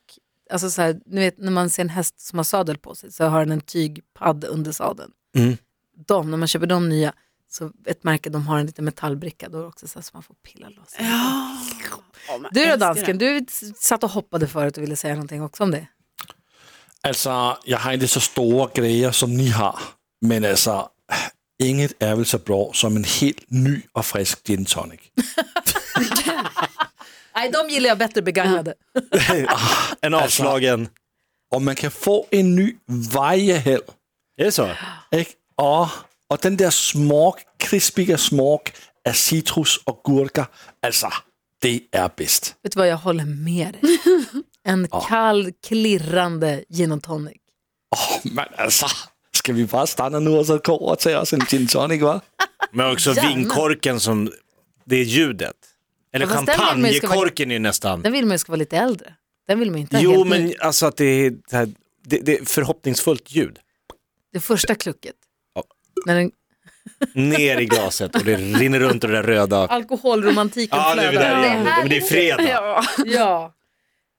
alltså 0.51 0.71
så 0.71 0.83
här, 0.83 1.01
ni 1.07 1.21
vet 1.21 1.39
när 1.39 1.51
man 1.51 1.71
ser 1.71 1.83
en 1.83 1.89
häst 1.89 2.21
som 2.21 2.39
har 2.39 2.45
sadel 2.45 2.79
på 2.79 2.95
sig 2.95 3.13
så 3.13 3.25
har 3.25 3.41
den 3.41 3.53
en 3.53 3.61
tygpadd 3.61 4.45
under 4.45 4.73
sadeln. 4.73 5.11
Mm. 5.37 5.57
De, 6.07 6.31
när 6.31 6.39
man 6.39 6.49
köper 6.49 6.67
de 6.67 6.89
nya, 6.89 7.13
så 7.51 7.71
ett 7.87 8.05
märke 8.05 8.31
de 8.31 8.47
har 8.47 8.59
en 8.59 8.67
liten 8.67 8.85
metallbricka 8.85 9.49
då 9.49 9.65
också 9.67 9.89
så, 9.89 9.99
här, 9.99 10.03
så 10.05 10.11
man 10.15 10.23
får 10.23 10.35
pilla 10.35 10.69
loss. 10.69 10.95
Ja. 10.99 11.57
Ja, 12.29 12.49
Du 12.53 12.67
då 12.67 12.77
dansken, 12.77 13.19
du 13.19 13.47
satt 13.79 14.05
och 14.05 14.11
hoppade 14.11 14.49
förut 14.49 14.77
och 14.77 14.83
ville 14.83 14.97
säga 14.97 15.15
någonting 15.15 15.43
också 15.43 15.63
om 15.63 15.71
det. 15.71 15.87
Altså, 17.03 17.59
jeg 17.65 17.79
har 17.79 17.93
inte 17.93 18.09
så 18.09 18.21
stora 18.21 18.71
grejer 18.75 19.11
som 19.13 19.37
ni 19.37 19.49
har, 19.49 19.79
men 20.21 20.45
altså, 20.45 20.89
inget 21.63 22.03
är 22.03 22.15
väl 22.17 22.27
så 22.27 22.39
bra 22.39 22.71
som 22.73 22.97
en 22.97 23.05
helt 23.05 23.51
ny 23.51 23.83
och 23.93 24.07
frisk 24.07 24.45
gin 24.47 24.65
tonic. 24.65 25.01
Nej, 27.35 27.51
de 27.51 27.69
gillar 27.71 27.89
jag 27.89 27.99
bättre 27.99 28.23
begagnade. 28.23 28.75
En 30.01 30.15
avslagen, 30.15 30.89
Och 31.53 31.63
man 31.63 31.75
kan 31.75 31.91
få 31.91 32.27
en 32.31 32.55
ny 32.57 32.77
varje 33.13 33.59
helg. 33.59 33.83
är 34.37 34.45
det 34.45 34.53
så? 34.53 34.71
Ikke? 35.11 35.31
Og, 36.31 36.39
og 36.39 36.43
den 36.43 36.59
der 36.59 36.71
smag, 36.71 37.33
krispiga 37.59 38.17
smak 38.17 38.71
af 39.05 39.15
citrus 39.17 39.77
och 39.87 40.01
gurka, 40.05 40.45
altså, 40.83 41.07
det 41.63 41.81
är 41.93 42.09
bäst. 42.17 42.55
Vet 42.63 42.73
du 42.73 42.79
vad, 42.79 42.89
jag 42.89 42.97
håller 42.97 43.25
med 43.25 43.73
dig. 43.73 43.99
En 44.65 44.89
kall, 45.09 45.53
klirrande 45.69 46.65
gin 46.73 46.93
och 46.93 47.03
tonic. 47.03 47.37
Åh, 47.97 48.33
men 48.35 48.45
altså, 48.59 48.87
skal 49.33 49.55
vi 49.55 49.65
bare 49.67 49.87
stanna 49.87 50.19
nu 50.19 50.31
och 50.31 50.47
så 50.47 50.59
gå 50.59 50.73
over 50.73 50.91
og 50.91 50.99
tage 50.99 51.17
os 51.17 51.33
en 51.33 51.41
gin 51.41 51.67
tonic, 51.67 52.03
va? 52.03 52.21
Men 52.73 52.93
också 52.93 53.13
vinkorken 53.13 54.01
som, 54.01 54.31
det 54.85 54.97
är 54.97 55.05
ljudet. 55.05 55.57
Eller 56.13 56.27
Ja, 56.27 56.33
ska 56.33 56.41
vara- 56.45 56.57
champagnekorken 56.57 57.51
är 57.51 57.55
ju 57.55 57.59
nästan. 57.59 58.03
Den 58.03 58.13
vill 58.13 58.27
man 58.27 58.35
ju 58.35 58.39
ska 58.39 58.53
vara 58.53 58.59
lite 58.59 58.77
äldre. 58.77 59.15
Den 59.49 59.59
vill 59.61 59.71
man 59.71 59.81
inte 59.81 59.97
ha 59.97 60.03
Jo 60.03 60.25
men 60.25 60.45
ny. 60.45 60.55
alltså 60.61 60.87
att 60.87 60.97
det 60.97 61.05
är, 61.05 61.31
det, 62.05 62.19
det 62.19 62.39
är 62.39 62.45
förhoppningsfullt 62.45 63.31
ljud. 63.35 63.59
Det 64.33 64.41
första 64.41 64.75
klucket. 64.75 65.15
När 66.07 66.15
den 66.15 66.31
Ner 67.15 67.61
i 67.61 67.67
glaset 67.67 68.17
och 68.17 68.25
det 68.25 68.37
rinner 68.37 68.81
runt 68.81 69.05
och 69.05 69.11
det 69.11 69.17
där 69.17 69.23
röda. 69.23 69.67
alkoholromantiken 69.67 70.79
Ja 70.79 70.95
nu 70.97 71.03
är 71.03 71.11
vi 71.11 71.17
flödar. 71.17 71.41
där 71.41 71.47
igen. 71.47 71.65
Men 71.65 71.89
det 71.89 71.97
är 71.97 72.01
fredag. 72.01 72.43
Ja. 72.43 72.83
Ja. 73.05 73.55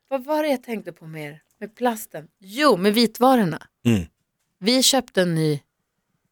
Vad 0.07 0.25
var 0.25 0.44
det 0.44 0.50
jag 0.50 0.63
tänkte 0.63 0.92
på 0.92 1.07
mer 1.07 1.42
med 1.60 1.75
plasten? 1.75 2.28
Jo, 2.39 2.78
med 2.78 2.94
vitvarorna. 2.94 3.68
Mm. 3.86 4.01
Vi 4.60 4.83
köpte 4.83 5.22
en 5.22 5.36
ny, 5.36 5.60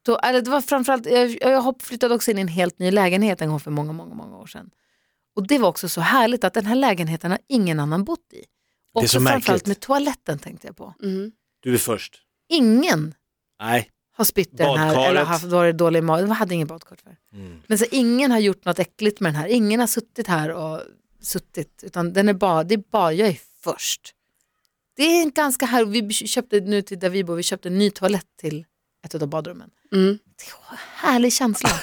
då, 0.05 0.17
eller 0.17 0.41
det 0.41 0.49
var 0.49 0.61
framförallt, 0.61 1.05
jag, 1.05 1.37
jag 1.41 1.75
flyttade 1.81 2.15
också 2.15 2.31
in 2.31 2.37
i 2.37 2.41
en 2.41 2.47
helt 2.47 2.79
ny 2.79 2.91
lägenhet 2.91 3.41
en 3.41 3.49
gång 3.49 3.59
för 3.59 3.71
många, 3.71 3.93
många, 3.93 4.13
många 4.13 4.37
år 4.37 4.47
sedan. 4.47 4.69
Och 5.35 5.47
det 5.47 5.57
var 5.57 5.69
också 5.69 5.89
så 5.89 6.01
härligt 6.01 6.43
att 6.43 6.53
den 6.53 6.65
här 6.65 6.75
lägenheten 6.75 7.31
har 7.31 7.39
ingen 7.47 7.79
annan 7.79 8.03
bott 8.03 8.33
i. 8.33 8.43
Också 8.93 9.07
så 9.07 9.19
märkligt. 9.19 9.31
framförallt 9.45 9.67
med 9.67 9.79
toaletten 9.79 10.39
tänkte 10.39 10.67
jag 10.67 10.77
på. 10.77 10.93
Mm. 11.03 11.31
Du 11.59 11.73
är 11.73 11.77
först. 11.77 12.21
Ingen 12.49 13.13
Nej. 13.59 13.89
Har 14.19 14.25
spytt 14.25 14.53
i 14.53 14.57
den 14.57 14.77
här 14.77 15.09
eller 15.09 15.23
haft 15.23 15.43
varit 15.43 15.77
dålig 15.77 15.99
i 15.99 16.01
magen. 16.01 16.29
De 16.29 16.35
hade 16.35 16.55
ingen 16.55 16.67
badkar 16.67 16.95
för. 17.03 17.37
Mm. 17.37 17.61
Men 17.67 17.77
så 17.77 17.85
ingen 17.91 18.31
har 18.31 18.39
gjort 18.39 18.65
något 18.65 18.79
äckligt 18.79 19.19
med 19.19 19.33
den 19.33 19.41
här. 19.41 19.47
Ingen 19.47 19.79
har 19.79 19.87
suttit 19.87 20.27
här 20.27 20.49
och 20.49 20.81
suttit. 21.21 21.83
Utan 21.83 22.13
den 22.13 22.29
är 22.29 22.33
bara, 22.33 22.63
det 22.63 22.75
är 22.75 22.83
bara, 22.91 23.13
jag 23.13 23.27
är 23.27 23.37
först. 23.63 24.13
Det 24.95 25.03
är 25.03 25.21
en 25.21 25.31
ganska 25.31 25.65
här, 25.65 25.85
vi 25.85 26.13
köpte 26.13 26.59
nu 26.59 26.81
till 26.81 26.99
där 26.99 27.09
vi 27.09 27.23
bor, 27.23 27.35
vi 27.35 27.43
köpte 27.43 27.69
en 27.69 27.77
ny 27.77 27.91
toalett 27.91 28.27
till 28.39 28.65
ett 29.05 29.15
av 29.15 29.27
badrummen. 29.27 29.69
Mm. 29.93 30.19
Det 30.37 30.45
är 30.45 30.71
en 30.71 30.77
härlig 30.95 31.33
känsla. 31.33 31.69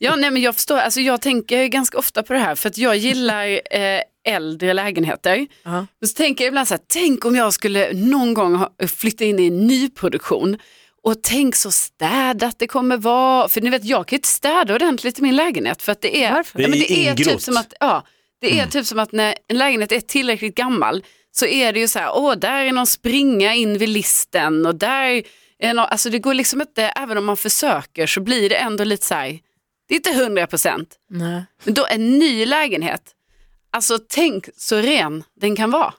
Ja, 0.00 0.16
nej, 0.16 0.30
men 0.30 0.42
jag 0.42 0.54
förstår, 0.54 0.78
alltså, 0.78 1.00
jag 1.00 1.22
tänker 1.22 1.66
ganska 1.66 1.98
ofta 1.98 2.22
på 2.22 2.32
det 2.32 2.38
här 2.38 2.54
för 2.54 2.68
att 2.68 2.78
jag 2.78 2.96
gillar 2.96 3.60
eh, 3.70 4.00
äldre 4.24 4.74
lägenheter. 4.74 5.46
Ja. 5.62 5.86
Men 6.00 6.08
så 6.08 6.14
tänker 6.14 6.44
jag 6.44 6.48
ibland 6.50 6.68
så 6.68 6.74
här, 6.74 6.80
tänk 6.86 7.24
om 7.24 7.36
jag 7.36 7.52
skulle 7.52 7.92
någon 7.92 8.34
gång 8.34 8.54
ha, 8.54 8.72
flytta 8.88 9.24
in 9.24 9.38
i 9.38 9.46
en 9.46 9.66
nyproduktion 9.66 10.58
och 11.06 11.22
tänk 11.22 11.56
så 11.56 11.70
städat 11.72 12.58
det 12.58 12.66
kommer 12.66 12.96
vara. 12.96 13.48
För 13.48 13.60
ni 13.60 13.70
vet, 13.70 13.84
jag 13.84 14.08
kan 14.08 14.16
ju 14.16 14.18
inte 14.18 14.28
städa 14.28 14.74
ordentligt 14.74 15.18
i 15.18 15.22
min 15.22 15.36
lägenhet 15.36 15.82
för 15.82 15.92
att 15.92 16.00
det 16.00 16.24
är, 16.24 16.32
Varför? 16.32 16.60
Ja, 16.60 16.68
men 16.68 16.78
Det 16.78 16.92
är 16.92 16.96
det 16.96 17.08
är 17.08 17.14
typ 17.14 17.26
ingrott. 17.26 17.42
som 17.42 17.56
att, 17.56 17.74
ja, 17.80 18.06
det 18.40 18.58
är 18.60 18.66
typ 18.66 18.86
som 18.86 18.98
att 18.98 19.12
när 19.12 19.34
en 19.48 19.58
lägenhet 19.58 19.92
är 19.92 20.00
tillräckligt 20.00 20.54
gammal 20.54 21.04
så 21.32 21.46
är 21.46 21.72
det 21.72 21.80
ju 21.80 21.88
så 21.88 21.98
här, 21.98 22.10
åh, 22.16 22.34
där 22.36 22.64
är 22.64 22.72
någon 22.72 22.86
springa 22.86 23.54
in 23.54 23.78
vid 23.78 23.88
listen 23.88 24.66
och 24.66 24.74
där 24.74 25.22
är 25.58 25.74
någon, 25.74 25.84
alltså 25.84 26.10
det 26.10 26.18
går 26.18 26.34
liksom 26.34 26.60
inte, 26.60 26.82
även 26.84 27.18
om 27.18 27.24
man 27.24 27.36
försöker 27.36 28.06
så 28.06 28.20
blir 28.20 28.48
det 28.48 28.56
ändå 28.56 28.84
lite 28.84 29.06
så 29.06 29.14
här, 29.14 29.38
det 29.88 29.94
är 29.94 29.96
inte 29.96 30.12
hundra 30.12 30.46
procent. 30.46 30.96
Men 31.64 31.74
då 31.74 31.86
en 31.90 32.18
ny 32.18 32.46
lägenhet, 32.46 33.02
alltså 33.72 33.98
tänk 34.08 34.48
så 34.56 34.76
ren 34.76 35.24
den 35.40 35.56
kan 35.56 35.70
vara. 35.70 35.94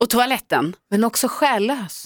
Och 0.00 0.10
toaletten, 0.10 0.76
Men 0.90 1.04
också 1.04 1.28
själlös. 1.28 2.04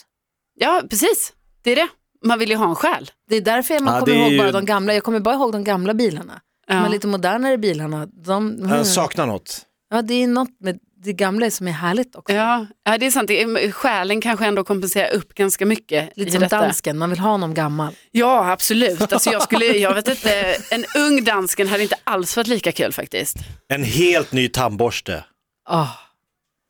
ja 0.54 0.82
precis, 0.90 1.32
det 1.62 1.72
är 1.72 1.76
det. 1.76 1.88
Man 2.24 2.38
vill 2.38 2.50
ju 2.50 2.56
ha 2.56 2.68
en 2.68 2.74
själ. 2.74 3.10
Det 3.28 3.36
är 3.36 3.40
därför 3.40 3.80
man 3.80 3.94
Ja, 3.94 4.00
kommer 4.00 4.16
ihåg 4.16 4.32
ju- 4.32 4.38
bara 4.38 4.52
de 4.52 4.64
gamla. 4.64 4.94
Jag 4.94 5.02
kommer 5.02 5.20
bara 5.20 5.34
ihåg 5.34 5.52
de 5.52 5.64
gamla 5.64 5.94
bilarna. 5.94 6.40
De 6.68 6.74
Ja. 6.76 6.88
lite 6.88 7.06
modernare 7.06 7.58
bilarna. 7.58 8.06
De, 8.06 8.66
Jag 8.70 8.86
saknar 8.86 9.26
något. 9.26 9.60
ja, 9.90 10.02
det 10.02 10.14
är 10.14 10.26
något 10.26 10.60
med 10.60 10.78
det 11.04 11.12
gamla 11.12 11.50
som 11.50 11.68
är 11.68 11.72
härligt 11.72 12.16
också. 12.16 12.34
Ja, 12.34 12.66
ja, 12.84 12.98
det 12.98 13.06
är 13.06 13.10
sant. 13.10 13.30
Själen 13.74 14.20
kanske 14.20 14.46
ändå 14.46 14.64
kompenserar 14.64 15.12
upp 15.14 15.34
ganska 15.34 15.66
mycket. 15.66 16.16
Lite 16.16 16.30
som 16.32 16.40
detta. 16.40 16.60
dansken, 16.60 16.98
man 16.98 17.10
vill 17.10 17.18
ha 17.18 17.30
honom 17.30 17.54
gammal. 17.54 17.94
Ja, 18.10 18.50
absolut. 18.52 19.12
Alltså 19.12 19.30
jag, 19.30 19.42
skulle, 19.42 19.64
jag 19.66 19.94
vet 19.94 20.08
inte, 20.08 20.56
en 20.70 20.84
ung 20.96 21.24
dansken 21.24 21.68
hade 21.68 21.82
inte 21.82 21.96
alls 22.04 22.36
varit 22.36 22.46
lika 22.46 22.72
kul 22.72 22.92
faktiskt. 22.92 23.36
En 23.68 23.82
helt 23.84 24.32
ny 24.32 24.48
tandborste. 24.48 25.24
Oh. 25.70 25.90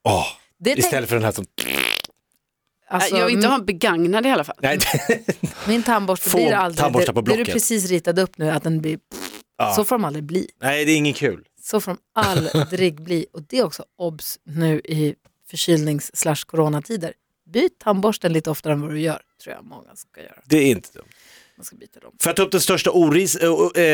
Åh, 0.09 0.27
Det 0.59 0.71
istället 0.79 1.09
för 1.09 1.17
den 1.17 1.25
här 1.25 1.33
som... 1.33 1.45
alltså, 2.95 3.17
jag 3.17 3.27
vill 3.27 3.35
inte 3.35 3.49
ha 3.49 3.55
en 3.55 3.65
begagnad 3.67 4.27
i 4.27 4.31
alla 4.31 4.45
fall. 4.45 4.57
Nej, 4.63 4.79
Min 5.69 5.83
tandborste 5.83 6.31
Få 6.31 6.37
blir 6.37 6.53
aldrig, 6.53 6.79
tandborstar 6.81 7.13
på 7.13 7.21
det, 7.21 7.31
det 7.37 7.45
du 7.45 7.53
precis 7.53 7.89
ritade 7.91 8.23
upp 8.23 8.39
nu, 8.39 8.51
att 8.51 8.63
den 8.63 8.81
blir, 8.81 8.99
Ja. 9.59 9.75
så 9.75 9.85
får 9.85 9.95
de 9.99 10.05
aldrig 10.05 10.25
bli. 10.25 10.49
Nej, 10.63 10.85
det 10.85 10.93
är 10.93 10.97
ingen 10.97 11.15
kul. 11.15 11.45
Så 11.63 11.81
får 11.81 11.93
de 11.93 11.99
aldrig 12.15 13.03
bli. 13.03 13.27
Och 13.33 13.43
det 13.43 13.59
är 13.59 13.65
också 13.65 13.85
obs 13.99 14.39
nu 14.45 14.81
i 14.85 15.15
förkylnings 15.51 16.17
slash 16.17 16.37
coronatider. 16.47 17.13
Byt 17.53 17.79
tandborsten 17.79 18.33
lite 18.33 18.51
oftare 18.51 18.73
än 18.73 18.81
vad 18.81 18.91
du 18.91 19.01
gör, 19.01 19.21
tror 19.43 19.55
jag 19.55 19.65
många 19.65 19.97
ska 19.97 20.21
göra. 20.21 20.43
Det 20.45 20.57
är 20.59 20.71
inte 20.71 20.89
dumt. 20.93 21.09
Man 21.57 21.65
ska 21.65 21.77
byta 21.77 22.01
dem. 22.01 22.13
Får 22.21 22.31
jag 22.31 22.37
ta 22.37 22.43
upp 22.43 22.53
den 22.53 22.61
största 22.61 22.91
oris... 22.91 23.37
Äh, 23.37 23.49
äh, 23.75 23.85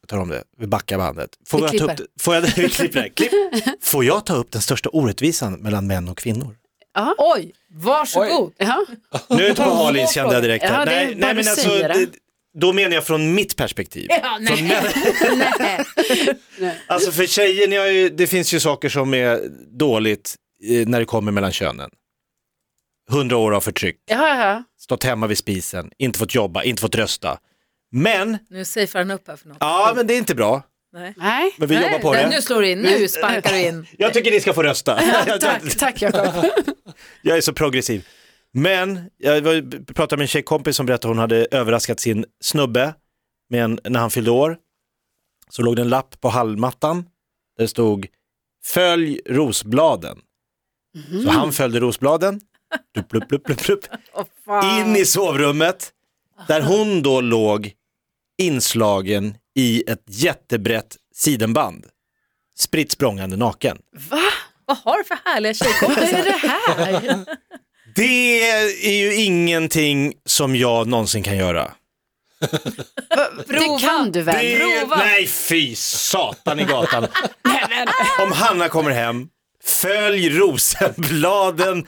jag 0.00 0.08
tar 0.08 0.18
om 0.18 0.28
det, 0.28 0.44
vi 0.58 0.66
backar 0.66 0.98
bandet. 0.98 1.30
Får 1.46 1.58
Vi 1.58 1.64
jag, 1.64 1.78
ta 1.78 1.84
upp, 1.84 1.96
klipper. 1.96 2.06
får, 2.20 2.34
jag, 2.34 2.42
vi 2.56 2.68
klipper. 2.68 3.08
Klipp. 3.08 3.32
får 3.80 4.04
jag 4.04 4.26
ta 4.26 4.34
upp 4.34 4.50
den 4.52 4.62
största 4.62 4.88
orättvisan 4.88 5.52
mellan 5.54 5.86
män 5.86 6.08
och 6.08 6.18
kvinnor? 6.18 6.56
Oj, 7.18 7.52
varsågod! 7.68 8.52
Ja. 8.58 8.86
Nu 9.28 9.46
är 9.46 9.50
ute 9.50 9.62
på 9.62 9.70
hal 9.70 9.96
is 9.96 10.12
kände 10.12 10.34
jag 10.34 10.42
direkt. 10.42 10.64
Ja, 10.64 10.84
det 10.84 10.84
nej, 10.84 11.06
nej, 11.06 11.34
men 11.34 11.48
alltså, 11.48 11.68
det. 11.68 11.88
det, 11.88 12.08
då 12.58 12.72
menar 12.72 12.94
jag 12.94 13.04
från 13.06 13.34
mitt 13.34 13.56
perspektiv. 13.56 14.06
Ja, 14.10 14.38
nej. 14.40 14.82
Nej. 16.58 16.78
alltså 16.86 17.12
för 17.12 17.26
tjejer, 17.26 17.68
ni 17.68 17.76
har 17.76 17.86
ju, 17.86 18.08
det 18.08 18.26
finns 18.26 18.54
ju 18.54 18.60
saker 18.60 18.88
som 18.88 19.14
är 19.14 19.40
dåligt 19.78 20.34
eh, 20.64 20.88
när 20.88 20.98
det 21.00 21.06
kommer 21.06 21.32
mellan 21.32 21.52
könen. 21.52 21.90
Hundra 23.10 23.36
år 23.36 23.54
av 23.54 23.60
förtryck, 23.60 23.96
ja, 24.06 24.44
ja. 24.44 24.62
stått 24.78 25.04
hemma 25.04 25.26
vid 25.26 25.38
spisen, 25.38 25.90
inte 25.98 26.18
fått 26.18 26.34
jobba, 26.34 26.62
inte 26.62 26.82
fått 26.82 26.94
rösta. 26.94 27.38
Men, 27.92 28.38
Nu 28.50 28.64
safear 28.64 28.98
han 28.98 29.10
upp 29.10 29.28
här 29.28 29.36
för 29.36 29.48
något. 29.48 29.56
ja 29.60 29.92
men 29.96 30.06
det 30.06 30.14
är 30.14 30.18
inte 30.18 30.34
bra. 30.34 30.62
Nej. 30.92 31.14
Nej. 31.16 31.54
Men 31.58 31.68
vi 31.68 31.74
Nej, 31.74 31.84
jobbar 31.84 31.98
på 31.98 32.12
det. 32.14 32.28
Nu 32.28 32.42
slår 32.42 32.60
du 32.60 32.70
in, 32.70 32.82
nu 32.82 33.08
sparkar 33.08 33.52
du 33.52 33.60
in. 33.66 33.86
Jag 33.98 34.14
tycker 34.14 34.30
ni 34.30 34.40
ska 34.40 34.52
få 34.52 34.62
rösta. 34.62 34.94
Tack, 35.40 35.76
tack 35.78 36.02
Jakob. 36.02 36.44
Jag 37.22 37.36
är 37.36 37.40
så 37.40 37.52
progressiv. 37.52 38.06
Men 38.52 39.10
jag 39.18 39.40
var- 39.40 39.84
pratade 39.94 40.18
med 40.18 40.24
en 40.24 40.28
tjejkompis 40.28 40.76
som 40.76 40.86
berättade 40.86 41.10
att 41.10 41.16
hon 41.16 41.18
hade 41.18 41.46
överraskat 41.50 42.00
sin 42.00 42.24
snubbe 42.40 42.94
med 43.50 43.64
en, 43.64 43.78
när 43.84 44.00
han 44.00 44.10
fyllde 44.10 44.30
år. 44.30 44.56
Så 45.50 45.62
låg 45.62 45.76
det 45.76 45.82
en 45.82 45.88
lapp 45.88 46.20
på 46.20 46.28
hallmattan 46.28 47.02
där 47.56 47.64
det 47.64 47.68
stod 47.68 48.06
Följ 48.64 49.20
rosbladen. 49.26 50.18
Så 51.24 51.30
han 51.30 51.52
följde 51.52 51.80
rosbladen, 51.80 52.40
blup, 52.94 53.08
blup, 53.08 53.28
blup, 53.28 53.44
blup, 53.44 53.60
blup, 53.66 53.84
fan. 54.44 54.80
in 54.88 54.96
i 54.96 55.04
sovrummet 55.04 55.92
där 56.48 56.60
hon 56.60 57.02
då 57.02 57.20
låg 57.20 57.72
inslagen 58.38 59.34
i 59.56 59.84
ett 59.90 60.02
jättebrett 60.08 60.96
sidenband. 61.14 61.86
Spritt 62.58 62.92
språngande 62.92 63.36
naken. 63.36 63.78
Va? 64.10 64.20
Vad 64.66 64.76
har 64.76 64.98
du 64.98 65.04
för 65.04 65.18
härliga 65.24 65.54
Vad 65.60 65.68
tjejkompisar? 65.68 66.18
är 66.18 66.24
det 66.24 66.30
här? 66.48 67.26
Det 67.94 68.50
är 68.50 68.90
ju 68.96 69.14
ingenting 69.14 70.12
som 70.26 70.56
jag 70.56 70.86
någonsin 70.86 71.22
kan 71.22 71.36
göra. 71.36 71.70
Va- 73.16 73.28
Det 73.46 73.78
kan 73.80 74.12
du 74.12 74.22
väl? 74.22 74.34
Det 74.44 74.62
är, 74.62 74.86
nej 74.96 75.26
fy 75.26 75.74
satan 75.74 76.60
i 76.60 76.64
gatan. 76.64 77.06
Om 78.22 78.32
Hanna 78.32 78.68
kommer 78.68 78.90
hem, 78.90 79.28
följ 79.64 80.28
Rosenbladen 80.38 81.86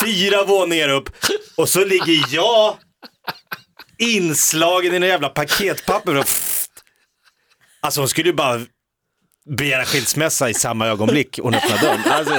fyra 0.00 0.44
våningar 0.44 0.88
upp 0.88 1.10
och 1.56 1.68
så 1.68 1.84
ligger 1.84 2.34
jag 2.34 2.76
inslagen 3.98 4.94
i 4.94 4.98
några 4.98 5.12
jävla 5.12 5.28
paketpapper. 5.28 6.24
Alltså 7.84 8.00
hon 8.00 8.08
skulle 8.08 8.28
ju 8.28 8.34
bara 8.34 8.60
begära 9.58 9.84
skilsmässa 9.84 10.50
i 10.50 10.54
samma 10.54 10.86
ögonblick 10.86 11.38
hon 11.42 11.54
öppnar 11.54 11.78
dörren. 11.78 12.00
Alltså, 12.12 12.34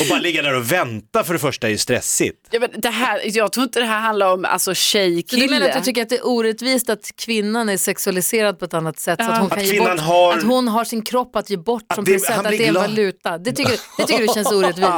och 0.00 0.06
bara 0.08 0.18
ligga 0.18 0.42
där 0.42 0.54
och 0.54 0.72
vänta 0.72 1.24
för 1.24 1.32
det 1.32 1.38
första 1.38 1.66
är 1.66 1.70
ju 1.70 1.78
stressigt. 1.78 2.48
Ja, 2.50 2.60
men 2.60 2.70
det 2.80 2.90
här, 2.90 3.20
jag 3.36 3.52
tror 3.52 3.64
inte 3.64 3.80
det 3.80 3.86
här 3.86 4.00
handlar 4.00 4.32
om 4.32 4.44
alltså, 4.44 4.74
tjej, 4.74 5.24
Så 5.28 5.36
du 5.36 5.48
menar 5.50 5.68
att 5.68 5.74
du 5.76 5.80
tycker 5.80 6.02
att 6.02 6.08
det 6.08 6.16
är 6.16 6.26
orättvist 6.26 6.90
att 6.90 7.10
kvinnan 7.16 7.68
är 7.68 7.76
sexualiserad 7.76 8.58
på 8.58 8.64
ett 8.64 8.74
annat 8.74 8.98
sätt? 8.98 9.18
Så 9.18 9.24
Ja. 9.24 9.32
att, 9.32 9.38
hon 9.38 9.46
Att 9.46 9.54
kan 9.54 9.64
ge 9.64 9.70
kvinnan 9.70 9.96
bort, 9.96 10.06
har- 10.06 10.32
att 10.38 10.42
hon 10.42 10.68
har 10.68 10.84
sin 10.84 11.02
kropp 11.02 11.36
att 11.36 11.50
ge 11.50 11.56
bort 11.56 11.82
som 11.94 12.04
det- 12.04 12.12
present, 12.12 12.46
att 12.46 12.52
det 12.52 12.64
är 12.64 12.68
en 12.68 12.74
valuta. 12.74 13.38
Det 13.38 13.52
tycker, 13.52 13.80
det 13.98 14.04
tycker 14.06 14.26
du 14.26 14.34
känns 14.34 14.52
orättvist? 14.52 14.88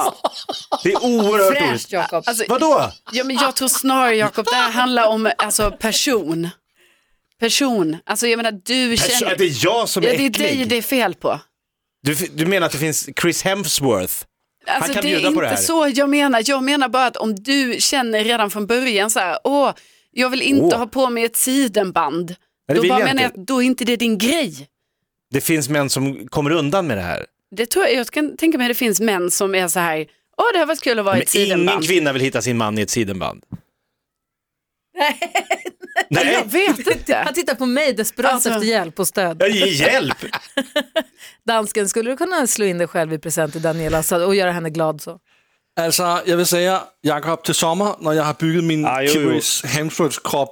Det 0.83 0.93
är 0.93 1.05
oerhört 1.05 1.53
Fräscht 1.59 1.69
roligt. 1.71 1.93
Jakob. 1.93 2.25
Alltså, 2.27 2.45
Vadå? 2.49 2.91
ja, 3.13 3.25
men 3.25 3.37
jag 3.37 3.57
tror 3.57 3.69
snarare 3.69 4.17
Jakob, 4.17 4.45
det 4.45 4.55
här 4.57 4.71
handlar 4.71 5.07
om 5.09 5.31
alltså, 5.39 5.71
person. 5.71 6.49
Person, 7.41 7.97
alltså 8.07 8.27
jag 8.27 8.37
menar 8.37 8.53
du 8.65 8.95
Perso- 8.95 9.19
känner... 9.19 9.37
det 9.37 9.45
är 9.45 9.65
jag 9.65 9.89
som 9.89 10.03
är 10.05 10.09
Ja, 10.09 10.17
det 10.19 10.25
är 10.27 10.31
dig 10.31 10.65
det 10.65 10.77
är 10.77 10.83
fel 10.83 11.15
på. 11.15 11.41
Du, 12.03 12.15
du 12.15 12.47
menar 12.47 12.67
att 12.67 12.73
det 12.73 12.79
finns 12.79 13.09
Chris 13.21 13.43
Hemsworth? 13.43 14.15
Alltså, 14.67 14.93
kan 14.93 15.03
det 15.03 15.13
är 15.13 15.17
bjuda 15.17 15.33
på 15.33 15.41
det 15.41 15.47
inte 15.47 15.57
här. 15.57 15.63
så 15.63 15.89
jag 15.95 16.09
menar. 16.11 16.43
Jag 16.47 16.63
menar 16.63 16.89
bara 16.89 17.07
att 17.07 17.17
om 17.17 17.35
du 17.35 17.77
känner 17.81 18.25
redan 18.25 18.51
från 18.51 18.67
början 18.67 19.11
så 19.11 19.21
här, 19.21 19.39
åh, 19.45 19.73
jag 20.11 20.31
vill 20.31 20.43
inte 20.43 20.65
Åh. 20.65 20.79
ha 20.79 20.87
på 20.87 21.11
mig 21.11 21.25
ett 21.25 21.37
sidenband. 21.37 22.35
det 22.69 22.75
då 22.75 22.83
bara 22.83 22.99
jag 23.01 23.07
menar 23.07 23.23
jag 23.23 23.29
inte. 23.31 23.41
att 23.41 23.47
då 23.47 23.63
är 23.63 23.67
inte 23.67 23.85
det 23.85 23.97
din 23.97 24.19
grej. 24.19 24.69
Det 25.31 25.41
finns 25.41 25.69
män 25.69 25.91
som 25.91 26.29
kommer 26.29 26.51
undan 26.51 26.87
med 26.87 26.97
det 26.99 27.03
här. 27.03 27.27
Det 27.57 27.67
tror 27.67 27.85
jag, 27.85 27.95
jag 27.95 28.07
kan 28.07 28.37
tänka 28.37 28.59
mig 28.59 28.65
att 28.65 28.71
det 28.71 28.75
finns 28.75 29.01
män 29.01 29.31
som 29.31 29.55
är 29.55 29.69
så 29.69 29.81
här, 29.81 29.99
åh 30.37 30.47
det 30.53 30.59
har 30.59 30.67
varit 30.67 30.83
kul 30.83 30.99
att 30.99 31.05
vara 31.05 31.15
i 31.15 31.19
Men 31.19 31.23
ett 31.23 31.29
sidenband. 31.29 31.71
ingen 31.79 31.83
kvinna 31.89 32.13
vill 32.13 32.23
hitta 32.23 32.43
sin 32.43 32.57
man 32.57 32.79
i 32.79 32.83
ett 32.83 32.91
sidenband. 32.91 33.43
Nej. 34.99 35.21
Jag 36.09 36.45
vet 36.45 36.87
inte. 36.87 37.15
Han 37.15 37.35
tittar 37.35 37.55
på 37.55 37.67
mig 37.67 37.93
desperat 37.93 38.33
Alltså- 38.33 38.49
efter 38.51 38.63
hjälp 38.67 38.99
och 39.01 39.09
stöd. 39.09 39.37
Ja, 39.43 39.47
ge 39.47 39.67
hjälp! 39.67 40.17
Dansken, 41.49 41.89
skulle 41.89 42.11
du 42.11 42.17
kunna 42.17 42.47
slå 42.47 42.65
in 42.65 42.79
dig 42.79 42.87
själv 42.89 43.13
i 43.13 43.19
present 43.19 43.53
till 43.53 43.63
Daniela 43.63 44.03
och 44.27 44.35
göra 44.35 44.53
henne 44.53 44.71
glad 44.71 45.01
så? 45.01 45.19
Altså, 45.81 46.21
jeg 46.27 46.37
vil 46.37 46.47
sige, 46.47 46.79
Jakob, 47.05 47.45
til 47.45 47.55
sommer, 47.55 47.97
når 48.01 48.13
jeg 48.13 48.25
har 48.25 48.33
bygget 48.33 48.65
min 48.65 48.85
Ah. 48.87 49.07
Chris 49.09 49.61
Hemsworths 49.65 50.19
krop, 50.19 50.49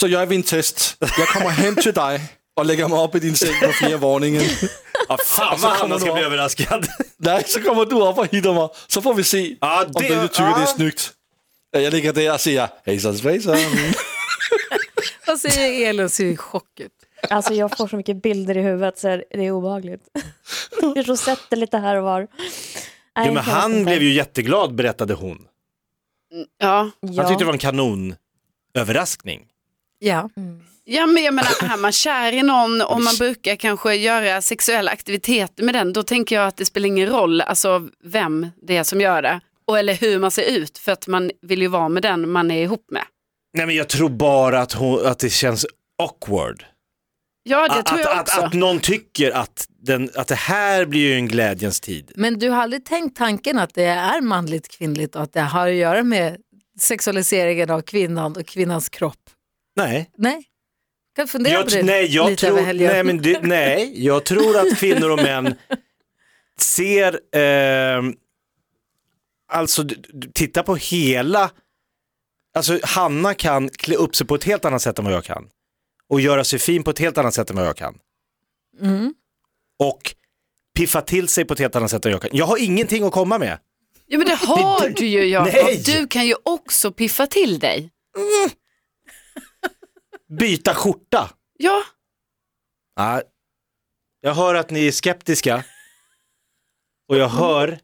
så 0.00 0.08
gør 0.08 0.24
vi 0.24 0.34
en 0.34 0.42
test. 0.42 0.96
Jeg 1.00 1.26
kommer 1.28 1.50
hem 1.50 1.76
til 1.76 1.94
dig 1.94 2.20
og 2.56 2.66
lægger 2.66 2.88
mig 2.88 2.98
op 2.98 3.14
i 3.16 3.18
din 3.18 3.34
seng 3.36 3.54
på 3.64 3.72
fjerde 3.72 4.00
våningen. 4.00 4.40
Fan 5.08 5.18
så 5.26 5.42
vad 5.42 5.58
kommer 5.60 5.76
Hanna 5.76 5.98
ska 5.98 6.08
du 6.08 6.14
bli 6.14 6.24
av. 6.24 6.32
överraskad. 6.32 6.86
Nej, 7.18 7.44
så 7.46 7.60
kommer 7.60 7.84
du 7.84 8.02
op 8.02 8.18
og 8.18 8.28
hitter 8.32 8.52
mig. 8.52 8.68
Så 8.88 9.00
får 9.00 9.14
vi 9.14 9.22
se, 9.22 9.56
om 9.60 9.86
det- 9.86 9.94
begge 9.98 10.28
tykker, 10.28 10.54
det 10.54 10.60
ja. 10.60 10.62
er 10.62 10.74
snygt. 10.76 11.12
Ja, 11.74 11.80
Jeg 11.80 11.92
ligger 11.92 12.12
der 12.12 12.32
og 12.32 12.40
siger, 12.40 12.66
hejsan 12.86 13.18
svejsan. 13.18 13.58
Vad 15.26 15.40
säger 15.40 15.88
Elin? 15.90 16.08
Ser 16.08 16.24
ju 16.24 16.36
chock 16.36 16.80
ut. 16.80 16.92
Alltså 17.30 17.54
jag 17.54 17.76
får 17.76 17.88
så 17.88 17.96
mycket 17.96 18.22
bilder 18.22 18.56
i 18.56 18.62
huvudet 18.62 18.98
så 18.98 19.08
det 19.08 19.46
är 19.46 19.50
obehagligt. 19.50 20.02
Rosetter 20.96 21.56
lite 21.56 21.78
här 21.78 21.96
och 21.96 22.04
var. 22.04 22.28
Nej, 23.16 23.26
Jo, 23.26 23.32
men 23.34 23.44
han 23.44 23.84
blev 23.84 24.02
ju 24.02 24.12
jätteglad 24.12 24.74
berättade 24.74 25.14
hon. 25.14 25.38
Ja. 26.58 26.90
Han 27.00 27.28
tyckte 27.28 27.34
det 27.38 27.44
var 27.44 27.52
en 27.52 27.58
kanonöverraskning. 27.58 29.46
Ja. 29.98 30.30
ja, 30.84 31.06
men 31.06 31.22
jag 31.24 31.34
menar, 31.34 31.50
är 31.62 31.76
man 31.76 31.92
kär 31.92 32.32
i 32.32 32.42
någon 32.42 32.82
och 32.82 33.02
man 33.02 33.14
brukar 33.18 33.56
kanske 33.56 33.94
göra 33.94 34.42
sexuella 34.42 34.90
aktiviteter 34.90 35.64
med 35.64 35.74
den, 35.74 35.92
då 35.92 36.02
tänker 36.02 36.36
jag 36.36 36.46
att 36.46 36.56
det 36.56 36.64
spelar 36.64 36.86
ingen 36.86 37.08
roll 37.08 37.40
alltså, 37.40 37.88
vem 38.04 38.46
det 38.62 38.76
är 38.76 38.84
som 38.84 39.00
gör 39.00 39.22
det. 39.22 39.40
Och, 39.66 39.78
eller 39.78 39.94
hur 39.94 40.18
man 40.18 40.30
ser 40.30 40.58
ut, 40.58 40.78
för 40.78 40.92
att 40.92 41.06
man 41.06 41.30
vill 41.42 41.62
ju 41.62 41.68
vara 41.68 41.88
med 41.88 42.02
den 42.02 42.30
man 42.30 42.50
är 42.50 42.62
ihop 42.62 42.86
med. 42.90 43.02
Nej 43.54 43.66
men 43.66 43.76
jag 43.76 43.88
tror 43.88 44.08
bara 44.08 44.60
att, 44.60 44.72
hon, 44.72 45.06
att 45.06 45.18
det 45.18 45.30
känns 45.30 45.66
awkward. 46.02 46.64
Ja, 47.42 47.68
det 47.68 47.74
att, 47.74 47.86
tror 47.86 48.00
jag 48.00 48.10
att, 48.10 48.20
också. 48.20 48.40
att, 48.40 48.44
att 48.44 48.52
någon 48.52 48.80
tycker 48.80 49.30
att, 49.30 49.66
den, 49.82 50.10
att 50.14 50.28
det 50.28 50.34
här 50.34 50.86
blir 50.86 51.00
ju 51.00 51.14
en 51.14 51.28
glädjens 51.28 51.80
tid. 51.80 52.12
Men 52.16 52.38
du 52.38 52.48
har 52.48 52.62
aldrig 52.62 52.84
tänkt 52.84 53.16
tanken 53.16 53.58
att 53.58 53.74
det 53.74 53.84
är 53.84 54.20
manligt 54.20 54.68
kvinnligt 54.68 55.16
och 55.16 55.22
att 55.22 55.32
det 55.32 55.40
har 55.40 55.68
att 55.68 55.74
göra 55.74 56.02
med 56.02 56.36
sexualiseringen 56.80 57.70
av 57.70 57.80
kvinnan 57.82 58.36
och 58.36 58.46
kvinnans 58.46 58.88
kropp? 58.88 59.30
Nej. 59.76 60.10
Nej? 60.18 60.44
Kan 61.16 61.28
fundera 61.28 61.62
på 61.62 61.68
det 61.68 61.76
Jag, 61.76 61.84
nej, 61.86 62.14
jag 62.14 62.30
lite 62.30 62.46
tror, 62.46 62.50
över 62.58 62.66
helgen. 62.66 62.92
nej, 62.92 63.04
men 63.04 63.22
det, 63.22 63.40
nej, 63.42 64.04
jag 64.04 64.24
tror 64.24 64.58
att 64.58 64.78
kvinnor 64.78 65.10
och 65.10 65.18
män 65.22 65.54
ser, 66.60 67.20
eh, 67.36 68.02
alltså 69.52 69.84
titta 70.34 70.62
på 70.62 70.76
hela, 70.76 71.50
alltså 72.54 72.80
Hanna 72.82 73.34
kan 73.34 73.68
klä 73.68 73.96
upp 73.96 74.16
sig 74.16 74.26
på 74.26 74.34
ett 74.34 74.44
helt 74.44 74.64
annat 74.64 74.82
sätt 74.82 74.98
än 74.98 75.04
vad 75.04 75.14
jag 75.14 75.24
kan. 75.24 75.48
Och 76.08 76.20
göra 76.20 76.44
sig 76.44 76.58
fin 76.58 76.82
på 76.82 76.90
ett 76.90 76.98
helt 76.98 77.18
annat 77.18 77.34
sätt 77.34 77.50
än 77.50 77.56
vad 77.56 77.66
jag 77.66 77.76
kan. 77.76 77.98
Mm. 78.80 79.14
Och 79.78 80.14
piffa 80.76 81.00
till 81.00 81.28
sig 81.28 81.44
på 81.44 81.52
ett 81.52 81.60
helt 81.60 81.76
annat 81.76 81.90
sätt 81.90 82.06
än 82.06 82.12
jag 82.12 82.22
kan. 82.22 82.30
Jag 82.32 82.46
har 82.46 82.58
ingenting 82.58 83.04
att 83.04 83.12
komma 83.12 83.38
med. 83.38 83.58
Ja 84.06 84.18
men 84.18 84.26
det 84.26 84.34
har 84.34 84.88
du 84.88 85.06
ju 85.06 85.24
Jakob. 85.24 85.84
Du 85.84 86.06
kan 86.06 86.26
ju 86.26 86.34
också 86.42 86.92
piffa 86.92 87.26
till 87.26 87.58
dig. 87.58 87.90
Byta 90.38 90.74
skjorta. 90.74 91.30
Ja, 91.58 91.82
Ja, 92.96 93.22
jag 94.20 94.34
hör 94.34 94.54
att 94.54 94.70
ni 94.70 94.86
är 94.86 94.92
skeptiska. 94.92 95.64
Och 97.08 97.16
jag 97.16 97.28
hör, 97.28 97.78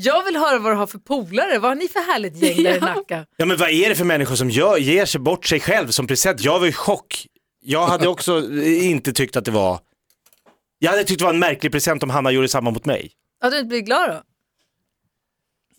Jag 0.00 0.24
vill 0.24 0.36
höra 0.36 0.58
vad 0.58 0.72
du 0.72 0.76
har 0.76 0.86
för 0.86 0.98
polare. 0.98 1.58
Vad 1.58 1.70
har 1.70 1.74
ni 1.76 1.88
för 1.88 2.00
härligt 2.12 2.36
gäng 2.36 2.62
där 2.62 2.76
i 2.76 2.80
Nacka? 2.94 3.26
ja 3.36 3.46
men 3.46 3.56
vad 3.56 3.70
är 3.70 3.88
det 3.88 3.94
för 3.94 4.04
människor 4.04 4.34
som 4.34 4.50
gör, 4.50 4.76
ger 4.76 5.04
sig 5.06 5.20
bort 5.20 5.46
sig 5.46 5.60
själv 5.60 5.88
som 5.88 6.06
present? 6.06 6.40
Jag 6.40 6.60
var 6.60 6.66
i 6.66 6.72
chock. 6.72 7.26
Jag 7.60 7.86
hade 7.86 8.08
också 8.14 8.50
inte 8.64 9.12
tyckt 9.12 9.36
att 9.36 9.44
det 9.44 9.50
var, 9.50 9.80
jag 10.78 10.90
hade 10.90 11.04
tyckt 11.04 11.18
det 11.18 11.24
var 11.24 11.32
en 11.32 11.38
märklig 11.38 11.72
present 11.72 12.02
om 12.02 12.10
Hanna 12.10 12.30
gjorde 12.30 12.48
samma 12.48 12.70
mot 12.70 12.84
mig. 12.84 13.10
Ja, 13.42 13.50
du 13.50 13.56
inte 13.58 13.68
blir 13.68 13.80
glad 13.80 14.10
då? 14.10 14.22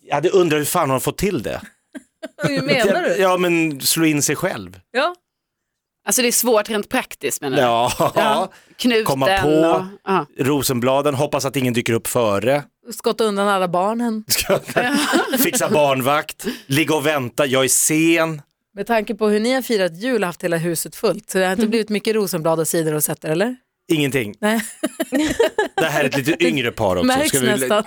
Jag 0.02 0.14
hade 0.14 0.30
undrat 0.30 0.60
hur 0.60 0.64
fan 0.64 0.80
hon 0.82 0.90
har 0.90 1.00
fått 1.00 1.18
till 1.18 1.42
det. 1.42 1.60
Hur 2.42 2.62
menar 2.62 3.02
du? 3.02 3.16
Ja 3.16 3.36
men 3.36 3.80
slå 3.80 4.04
in 4.04 4.22
sig 4.22 4.36
själv. 4.36 4.80
Ja. 4.90 5.14
alltså 6.06 6.22
det 6.22 6.28
är 6.28 6.32
svårt 6.32 6.70
rent 6.70 6.88
praktiskt 6.88 7.40
menar 7.42 7.56
du? 7.56 7.62
Ja, 7.62 8.52
Knuten 8.76 9.04
komma 9.04 9.26
på. 9.42 9.48
och... 9.48 9.84
Ja. 10.04 10.26
Rosenbladen, 10.38 11.14
hoppas 11.14 11.44
att 11.44 11.56
ingen 11.56 11.72
dyker 11.74 11.92
upp 11.92 12.06
före. 12.06 12.64
Skotta 12.92 13.24
undan 13.24 13.48
alla 13.48 13.68
barnen. 13.68 14.24
Fixa 15.44 15.70
barnvakt, 15.70 16.46
ligga 16.66 16.94
och 16.94 17.06
vänta, 17.06 17.46
jag 17.46 17.64
är 17.64 17.68
sen. 17.68 18.42
Med 18.74 18.86
tanke 18.86 19.14
på 19.14 19.28
hur 19.28 19.40
ni 19.40 19.52
har 19.52 19.62
firat 19.62 19.96
jul 19.96 20.22
och 20.22 20.26
haft 20.26 20.44
hela 20.44 20.56
huset 20.56 20.96
fullt. 20.96 21.30
Så 21.30 21.38
det 21.38 21.44
har 21.44 21.52
inte 21.52 21.66
blivit 21.66 21.88
mycket 21.88 22.14
rosenblad 22.14 22.60
och 22.60 22.68
sidor 22.68 22.94
och 22.94 23.04
sätter 23.04 23.28
eller? 23.30 23.56
Ingenting. 23.92 24.34
Nej, 24.40 24.60
Det 25.76 25.84
här 25.86 26.00
är 26.04 26.08
ett 26.08 26.16
lite 26.16 26.44
yngre 26.46 26.72
par 26.72 26.96
också. 26.96 27.06
märks 27.06 27.28
Ska 27.28 27.40
vi- 27.40 27.46
nästan. 27.46 27.84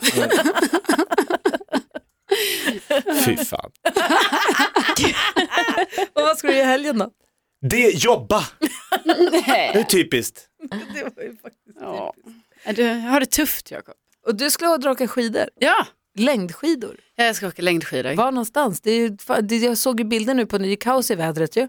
Fy 3.25 3.37
fan. 3.37 3.71
Och 6.13 6.21
vad 6.21 6.37
ska 6.37 6.47
du 6.47 6.53
göra 6.53 6.63
i 6.65 6.67
helgen 6.67 6.97
då? 6.97 7.09
Det, 7.69 8.03
jobba! 8.03 8.43
Det 9.05 9.79
är 9.79 9.83
typiskt. 9.83 10.47
Det 10.93 11.03
var 11.03 11.23
ju 11.23 11.35
faktiskt... 11.41 11.77
Ja. 11.79 12.13
Du 12.75 12.83
har 12.89 13.19
det 13.19 13.25
tufft 13.25 13.71
Jakob. 13.71 13.93
Och 14.25 14.35
du 14.35 14.49
skulle 14.51 14.69
åka 14.89 15.07
skidor? 15.07 15.49
Ja, 15.59 15.85
Längdskidor? 16.17 16.95
jag 17.15 17.35
ska 17.35 17.47
åka 17.47 17.61
längdskidor. 17.61 18.13
Var 18.15 18.31
någonstans? 18.31 18.81
Det 18.81 18.91
är 18.91 19.41
det, 19.41 19.57
jag 19.57 19.77
såg 19.77 19.99
ju 19.99 20.03
bilder 20.05 20.33
nu 20.33 20.45
på, 20.45 20.57
det 20.57 20.67
är 20.67 20.75
kaos 20.75 21.11
i 21.11 21.15
vädret 21.15 21.55
ju. 21.57 21.67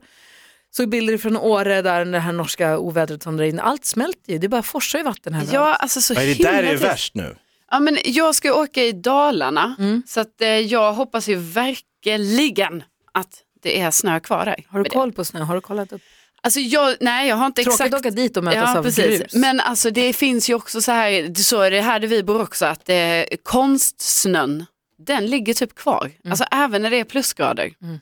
Såg 0.70 0.88
bilder 0.88 1.18
från 1.18 1.37
Åre 1.37 1.82
där 1.82 2.04
det 2.04 2.18
här 2.18 2.32
norska 2.32 2.78
ovädret 2.78 3.23
som 3.23 3.37
drar 3.37 3.44
in. 3.44 3.61
Allt 3.61 3.84
smälter 3.84 4.32
ju, 4.32 4.38
det 4.38 4.49
bara 4.49 4.62
forsar 4.62 4.99
ju 4.99 5.04
vatten 5.04 5.34
här. 5.34 5.46
Ja, 5.52 5.75
alltså 5.75 6.00
så 6.00 6.14
är 6.14 6.26
det 6.26 6.42
där 6.42 6.62
är 6.62 6.68
trist. 6.70 6.84
värst 6.84 7.14
nu? 7.14 7.37
Ja, 7.70 7.80
men 7.80 7.99
jag 8.04 8.34
ska 8.34 8.54
åka 8.54 8.82
i 8.84 8.92
Dalarna, 8.92 9.76
Mm. 9.78 10.02
så 10.06 10.20
att, 10.20 10.40
eh, 10.40 10.49
jag 10.49 10.92
hoppas 10.92 11.28
ju 11.28 11.34
verkligen 11.37 12.82
att 13.12 13.42
det 13.62 13.80
är 13.80 13.90
snö 13.90 14.20
kvar 14.20 14.44
där. 14.44 14.64
Har 14.68 14.78
du 14.78 14.84
det. 14.84 14.90
koll 14.90 15.12
på 15.12 15.25
snö? 15.25 15.40
Har 15.40 15.54
du 15.54 15.61
kollat 15.61 15.92
upp? 15.92 16.02
Alltså 16.44 16.60
jag, 16.60 16.96
nej, 17.00 17.28
jag 17.28 17.36
har 17.36 17.46
inte 17.46 17.62
Tråkigt 17.62 17.80
exakt. 17.80 17.94
att 17.94 18.00
åka 18.00 18.10
dit 18.10 18.36
och 18.36 18.44
mötas 18.44 18.70
Ja, 18.74 18.78
av 18.78 18.82
precis. 18.82 19.04
grus. 19.20 19.34
Men 19.34 19.60
alltså 19.60 19.90
det 19.90 20.12
finns 20.12 20.50
ju 20.50 20.54
också 20.54 20.80
så 20.80 20.92
här, 20.92 21.34
så 21.42 21.60
är 21.60 21.70
det 21.70 21.80
här 21.80 22.00
där 22.00 22.08
vi 22.08 22.22
bor 22.22 22.42
också, 22.42 22.66
att 22.66 22.88
eh, 22.88 22.96
konstsnön, 23.42 24.66
den 25.06 25.26
ligger 25.26 25.54
typ 25.54 25.74
kvar. 25.74 26.10
Alltså 26.28 26.44
även 26.50 26.82
när 26.82 26.90
det 26.90 27.00
är 27.00 27.04
plusgrader. 27.04 27.72
Mm. 27.82 27.98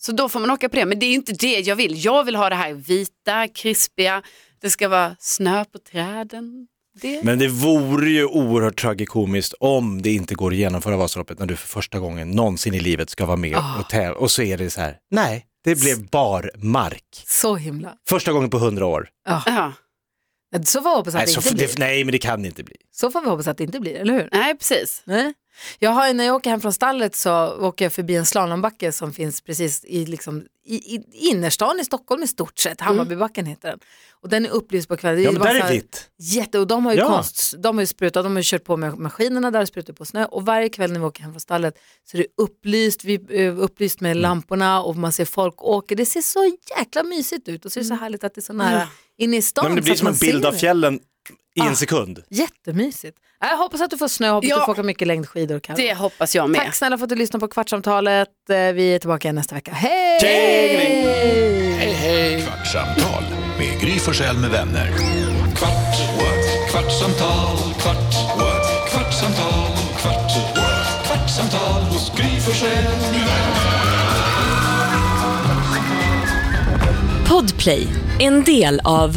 Så 0.00 0.12
då 0.12 0.28
får 0.28 0.40
man 0.40 0.50
åka 0.50 0.68
på 0.68 0.76
det, 0.76 0.86
men 0.86 0.98
det 0.98 1.06
är 1.06 1.14
inte 1.14 1.32
det 1.32 1.60
jag 1.60 1.76
vill. 1.76 2.04
Jag 2.04 2.24
vill 2.24 2.36
ha 2.36 2.48
det 2.48 2.54
här 2.56 2.72
vita, 2.72 3.48
krispiga, 3.48 4.22
Det 4.62 4.70
ska 4.70 4.88
vara 4.88 5.16
snö 5.18 5.64
på 5.64 5.78
träden. 5.78 6.66
Det. 7.00 7.24
Men 7.24 7.38
det 7.38 7.48
vore 7.48 8.10
ju 8.10 8.24
oerhört 8.24 8.80
tragikomiskt 8.80 9.54
om 9.60 10.02
det 10.02 10.12
inte 10.12 10.34
går 10.34 10.50
att 10.50 10.56
genomföra 10.56 10.96
Vasaloppet 10.96 11.38
när 11.38 11.46
du 11.46 11.56
för 11.56 11.68
första 11.68 11.98
gången 11.98 12.30
någonsin 12.30 12.74
i 12.74 12.80
livet 12.80 13.10
ska 13.10 13.26
vara 13.26 13.36
med 13.36 13.56
och 13.80 13.88
tävla 13.90 14.18
och 14.18 14.30
så 14.30 14.42
är 14.42 14.58
det 14.58 14.70
så 14.70 14.80
här, 14.80 14.96
nej, 15.10 15.46
det 15.64 15.80
blev 15.80 16.08
bar 16.08 16.50
mark. 16.56 17.24
Så 17.26 17.56
himla. 17.56 17.94
Första 18.08 18.32
gången 18.32 18.50
på 18.50 18.58
hundra 18.58 18.86
år. 18.86 19.08
Ja. 19.28 19.72
Så 20.64 20.82
får 20.82 20.90
vi 20.90 20.96
hoppas 20.96 21.14
att 21.14 21.18
Nej, 21.20 21.26
det 21.26 21.36
inte 21.36 21.54
blir. 21.54 21.66
det, 21.66 21.78
nej, 21.78 22.04
men 22.04 22.12
det 22.12 22.18
kan 22.18 22.42
det 22.42 22.48
inte 22.48 22.64
bli. 22.64 22.76
Så 22.92 23.10
får 23.10 23.20
vi 23.20 23.28
hoppas 23.28 23.46
att 23.46 23.58
det 23.58 23.64
inte 23.64 23.80
blir, 23.80 23.94
eller 23.94 24.14
hur? 24.14 24.28
Nej, 24.32 24.54
precis. 24.58 25.02
Nej. 25.04 25.34
Jag 25.78 25.90
har, 25.90 26.14
när 26.14 26.24
jag 26.24 26.36
åker 26.36 26.50
hem 26.50 26.60
från 26.60 26.72
stallet 26.72 27.16
så 27.16 27.46
åker 27.46 27.84
jag 27.84 27.92
förbi 27.92 28.16
en 28.16 28.26
slalombacke 28.26 28.92
som 28.92 29.12
finns 29.12 29.40
precis 29.40 29.84
i, 29.84 30.06
liksom, 30.06 30.44
i, 30.74 30.94
i 30.96 31.28
innerstan 31.28 31.80
i 31.80 31.84
Stockholm 31.84 32.22
i 32.22 32.26
stort 32.26 32.58
sett. 32.58 32.80
Hammarbybacken 32.80 33.46
heter 33.46 33.68
den. 33.68 33.78
Och 34.22 34.28
den 34.28 34.46
är 34.46 34.50
upplyst 34.50 34.88
på 34.88 34.96
kvällen. 34.96 35.22
Ja, 35.22 35.32
men 35.32 35.40
där 35.40 35.54
är 35.54 35.72
vitt. 35.72 36.10
Jätte, 36.18 36.58
och 36.58 36.66
de 36.66 36.86
har 36.86 36.92
ju 36.92 36.98
Ja. 36.98 37.06
konst, 37.08 37.54
de 37.58 37.76
har 37.76 37.82
ju 37.82 37.86
sprutat, 37.86 38.24
de 38.24 38.32
har 38.32 38.38
ju 38.40 38.44
kört 38.46 38.64
på 38.64 38.76
med 38.76 38.98
maskinerna 38.98 39.50
där 39.50 39.62
och 39.62 39.68
sprutat 39.68 39.96
på 39.96 40.04
snö. 40.04 40.24
Och 40.24 40.46
varje 40.46 40.68
kväll 40.68 40.92
när 40.92 41.00
vi 41.00 41.06
åker 41.06 41.22
hem 41.22 41.32
från 41.32 41.40
stallet 41.40 41.78
så 42.10 42.16
är 42.16 42.22
det 42.22 42.26
upplyst, 42.42 43.04
vi, 43.04 43.20
eh, 43.30 43.58
upplyst 43.58 44.00
med 44.00 44.16
lamporna 44.16 44.82
och 44.82 44.96
man 44.96 45.12
ser 45.12 45.24
folk 45.24 45.62
åka. 45.64 45.94
Det 45.94 46.06
ser 46.06 46.20
så 46.20 46.56
jäkla 46.78 47.02
mysigt 47.02 47.48
ut 47.48 47.64
och 47.64 47.72
så 47.72 47.78
är 47.80 47.82
det 47.84 47.88
så 47.88 47.94
härligt 47.94 48.24
att 48.24 48.34
det 48.34 48.38
är 48.38 48.42
så 48.42 48.52
nära 48.52 48.88
inne 49.18 49.36
i 49.36 49.42
stan. 49.42 49.64
Men 49.66 49.76
det 49.76 49.82
blir 49.82 49.94
som 49.94 50.08
en 50.08 50.14
bild 50.20 50.46
av 50.46 50.52
fjällen 50.52 51.00
i 51.60 51.66
Ah. 51.66 51.68
en 51.68 51.76
sekund. 51.76 52.22
Jättemysigt. 52.30 53.18
Jag 53.40 53.56
hoppas 53.56 53.80
att 53.80 53.90
du 53.90 53.98
får 53.98 54.08
snö, 54.08 54.30
hoppas 54.30 54.48
Ja. 54.48 54.56
att 54.56 54.62
du 54.62 54.64
får 54.64 54.72
åka 54.72 54.82
mycket 54.82 55.08
längdskidor. 55.08 55.60
Karo. 55.60 55.76
Det 55.76 55.94
hoppas 55.94 56.34
jag 56.34 56.50
med. 56.50 56.60
Tack 56.60 56.74
snälla 56.74 56.98
för 56.98 57.04
att 57.04 57.08
du 57.08 57.14
lyssnade 57.16 57.40
på 57.40 57.48
Kvartsamtalet. 57.48 58.28
Eh, 58.50 58.56
Vi 58.56 58.94
är 58.94 58.98
tillbaka 58.98 59.28
igen 59.28 59.34
nästa 59.34 59.54
vecka. 59.54 59.72
Hej! 59.72 60.20
Kvartsamtal 62.46 63.22
med 63.58 63.80
Gry 63.80 63.98
Forssell 63.98 64.36
med 64.38 64.50
vänner. 64.50 64.90
Kvart, 65.56 65.96
what? 66.18 66.70
kvartsamtal, 66.70 67.56
kvart, 67.80 68.14
what? 68.38 68.90
kvartsamtal, 68.90 69.76
kvart, 70.00 70.32
what? 70.56 71.06
kvartsamtal 71.06 71.82
hos 71.82 72.12
Gry 72.16 72.40
Forssell 72.40 72.84
med 72.84 73.12
vänner. 73.12 73.70
Podplay, 77.28 77.86
en 78.20 78.44
del 78.44 78.80
av 78.84 79.16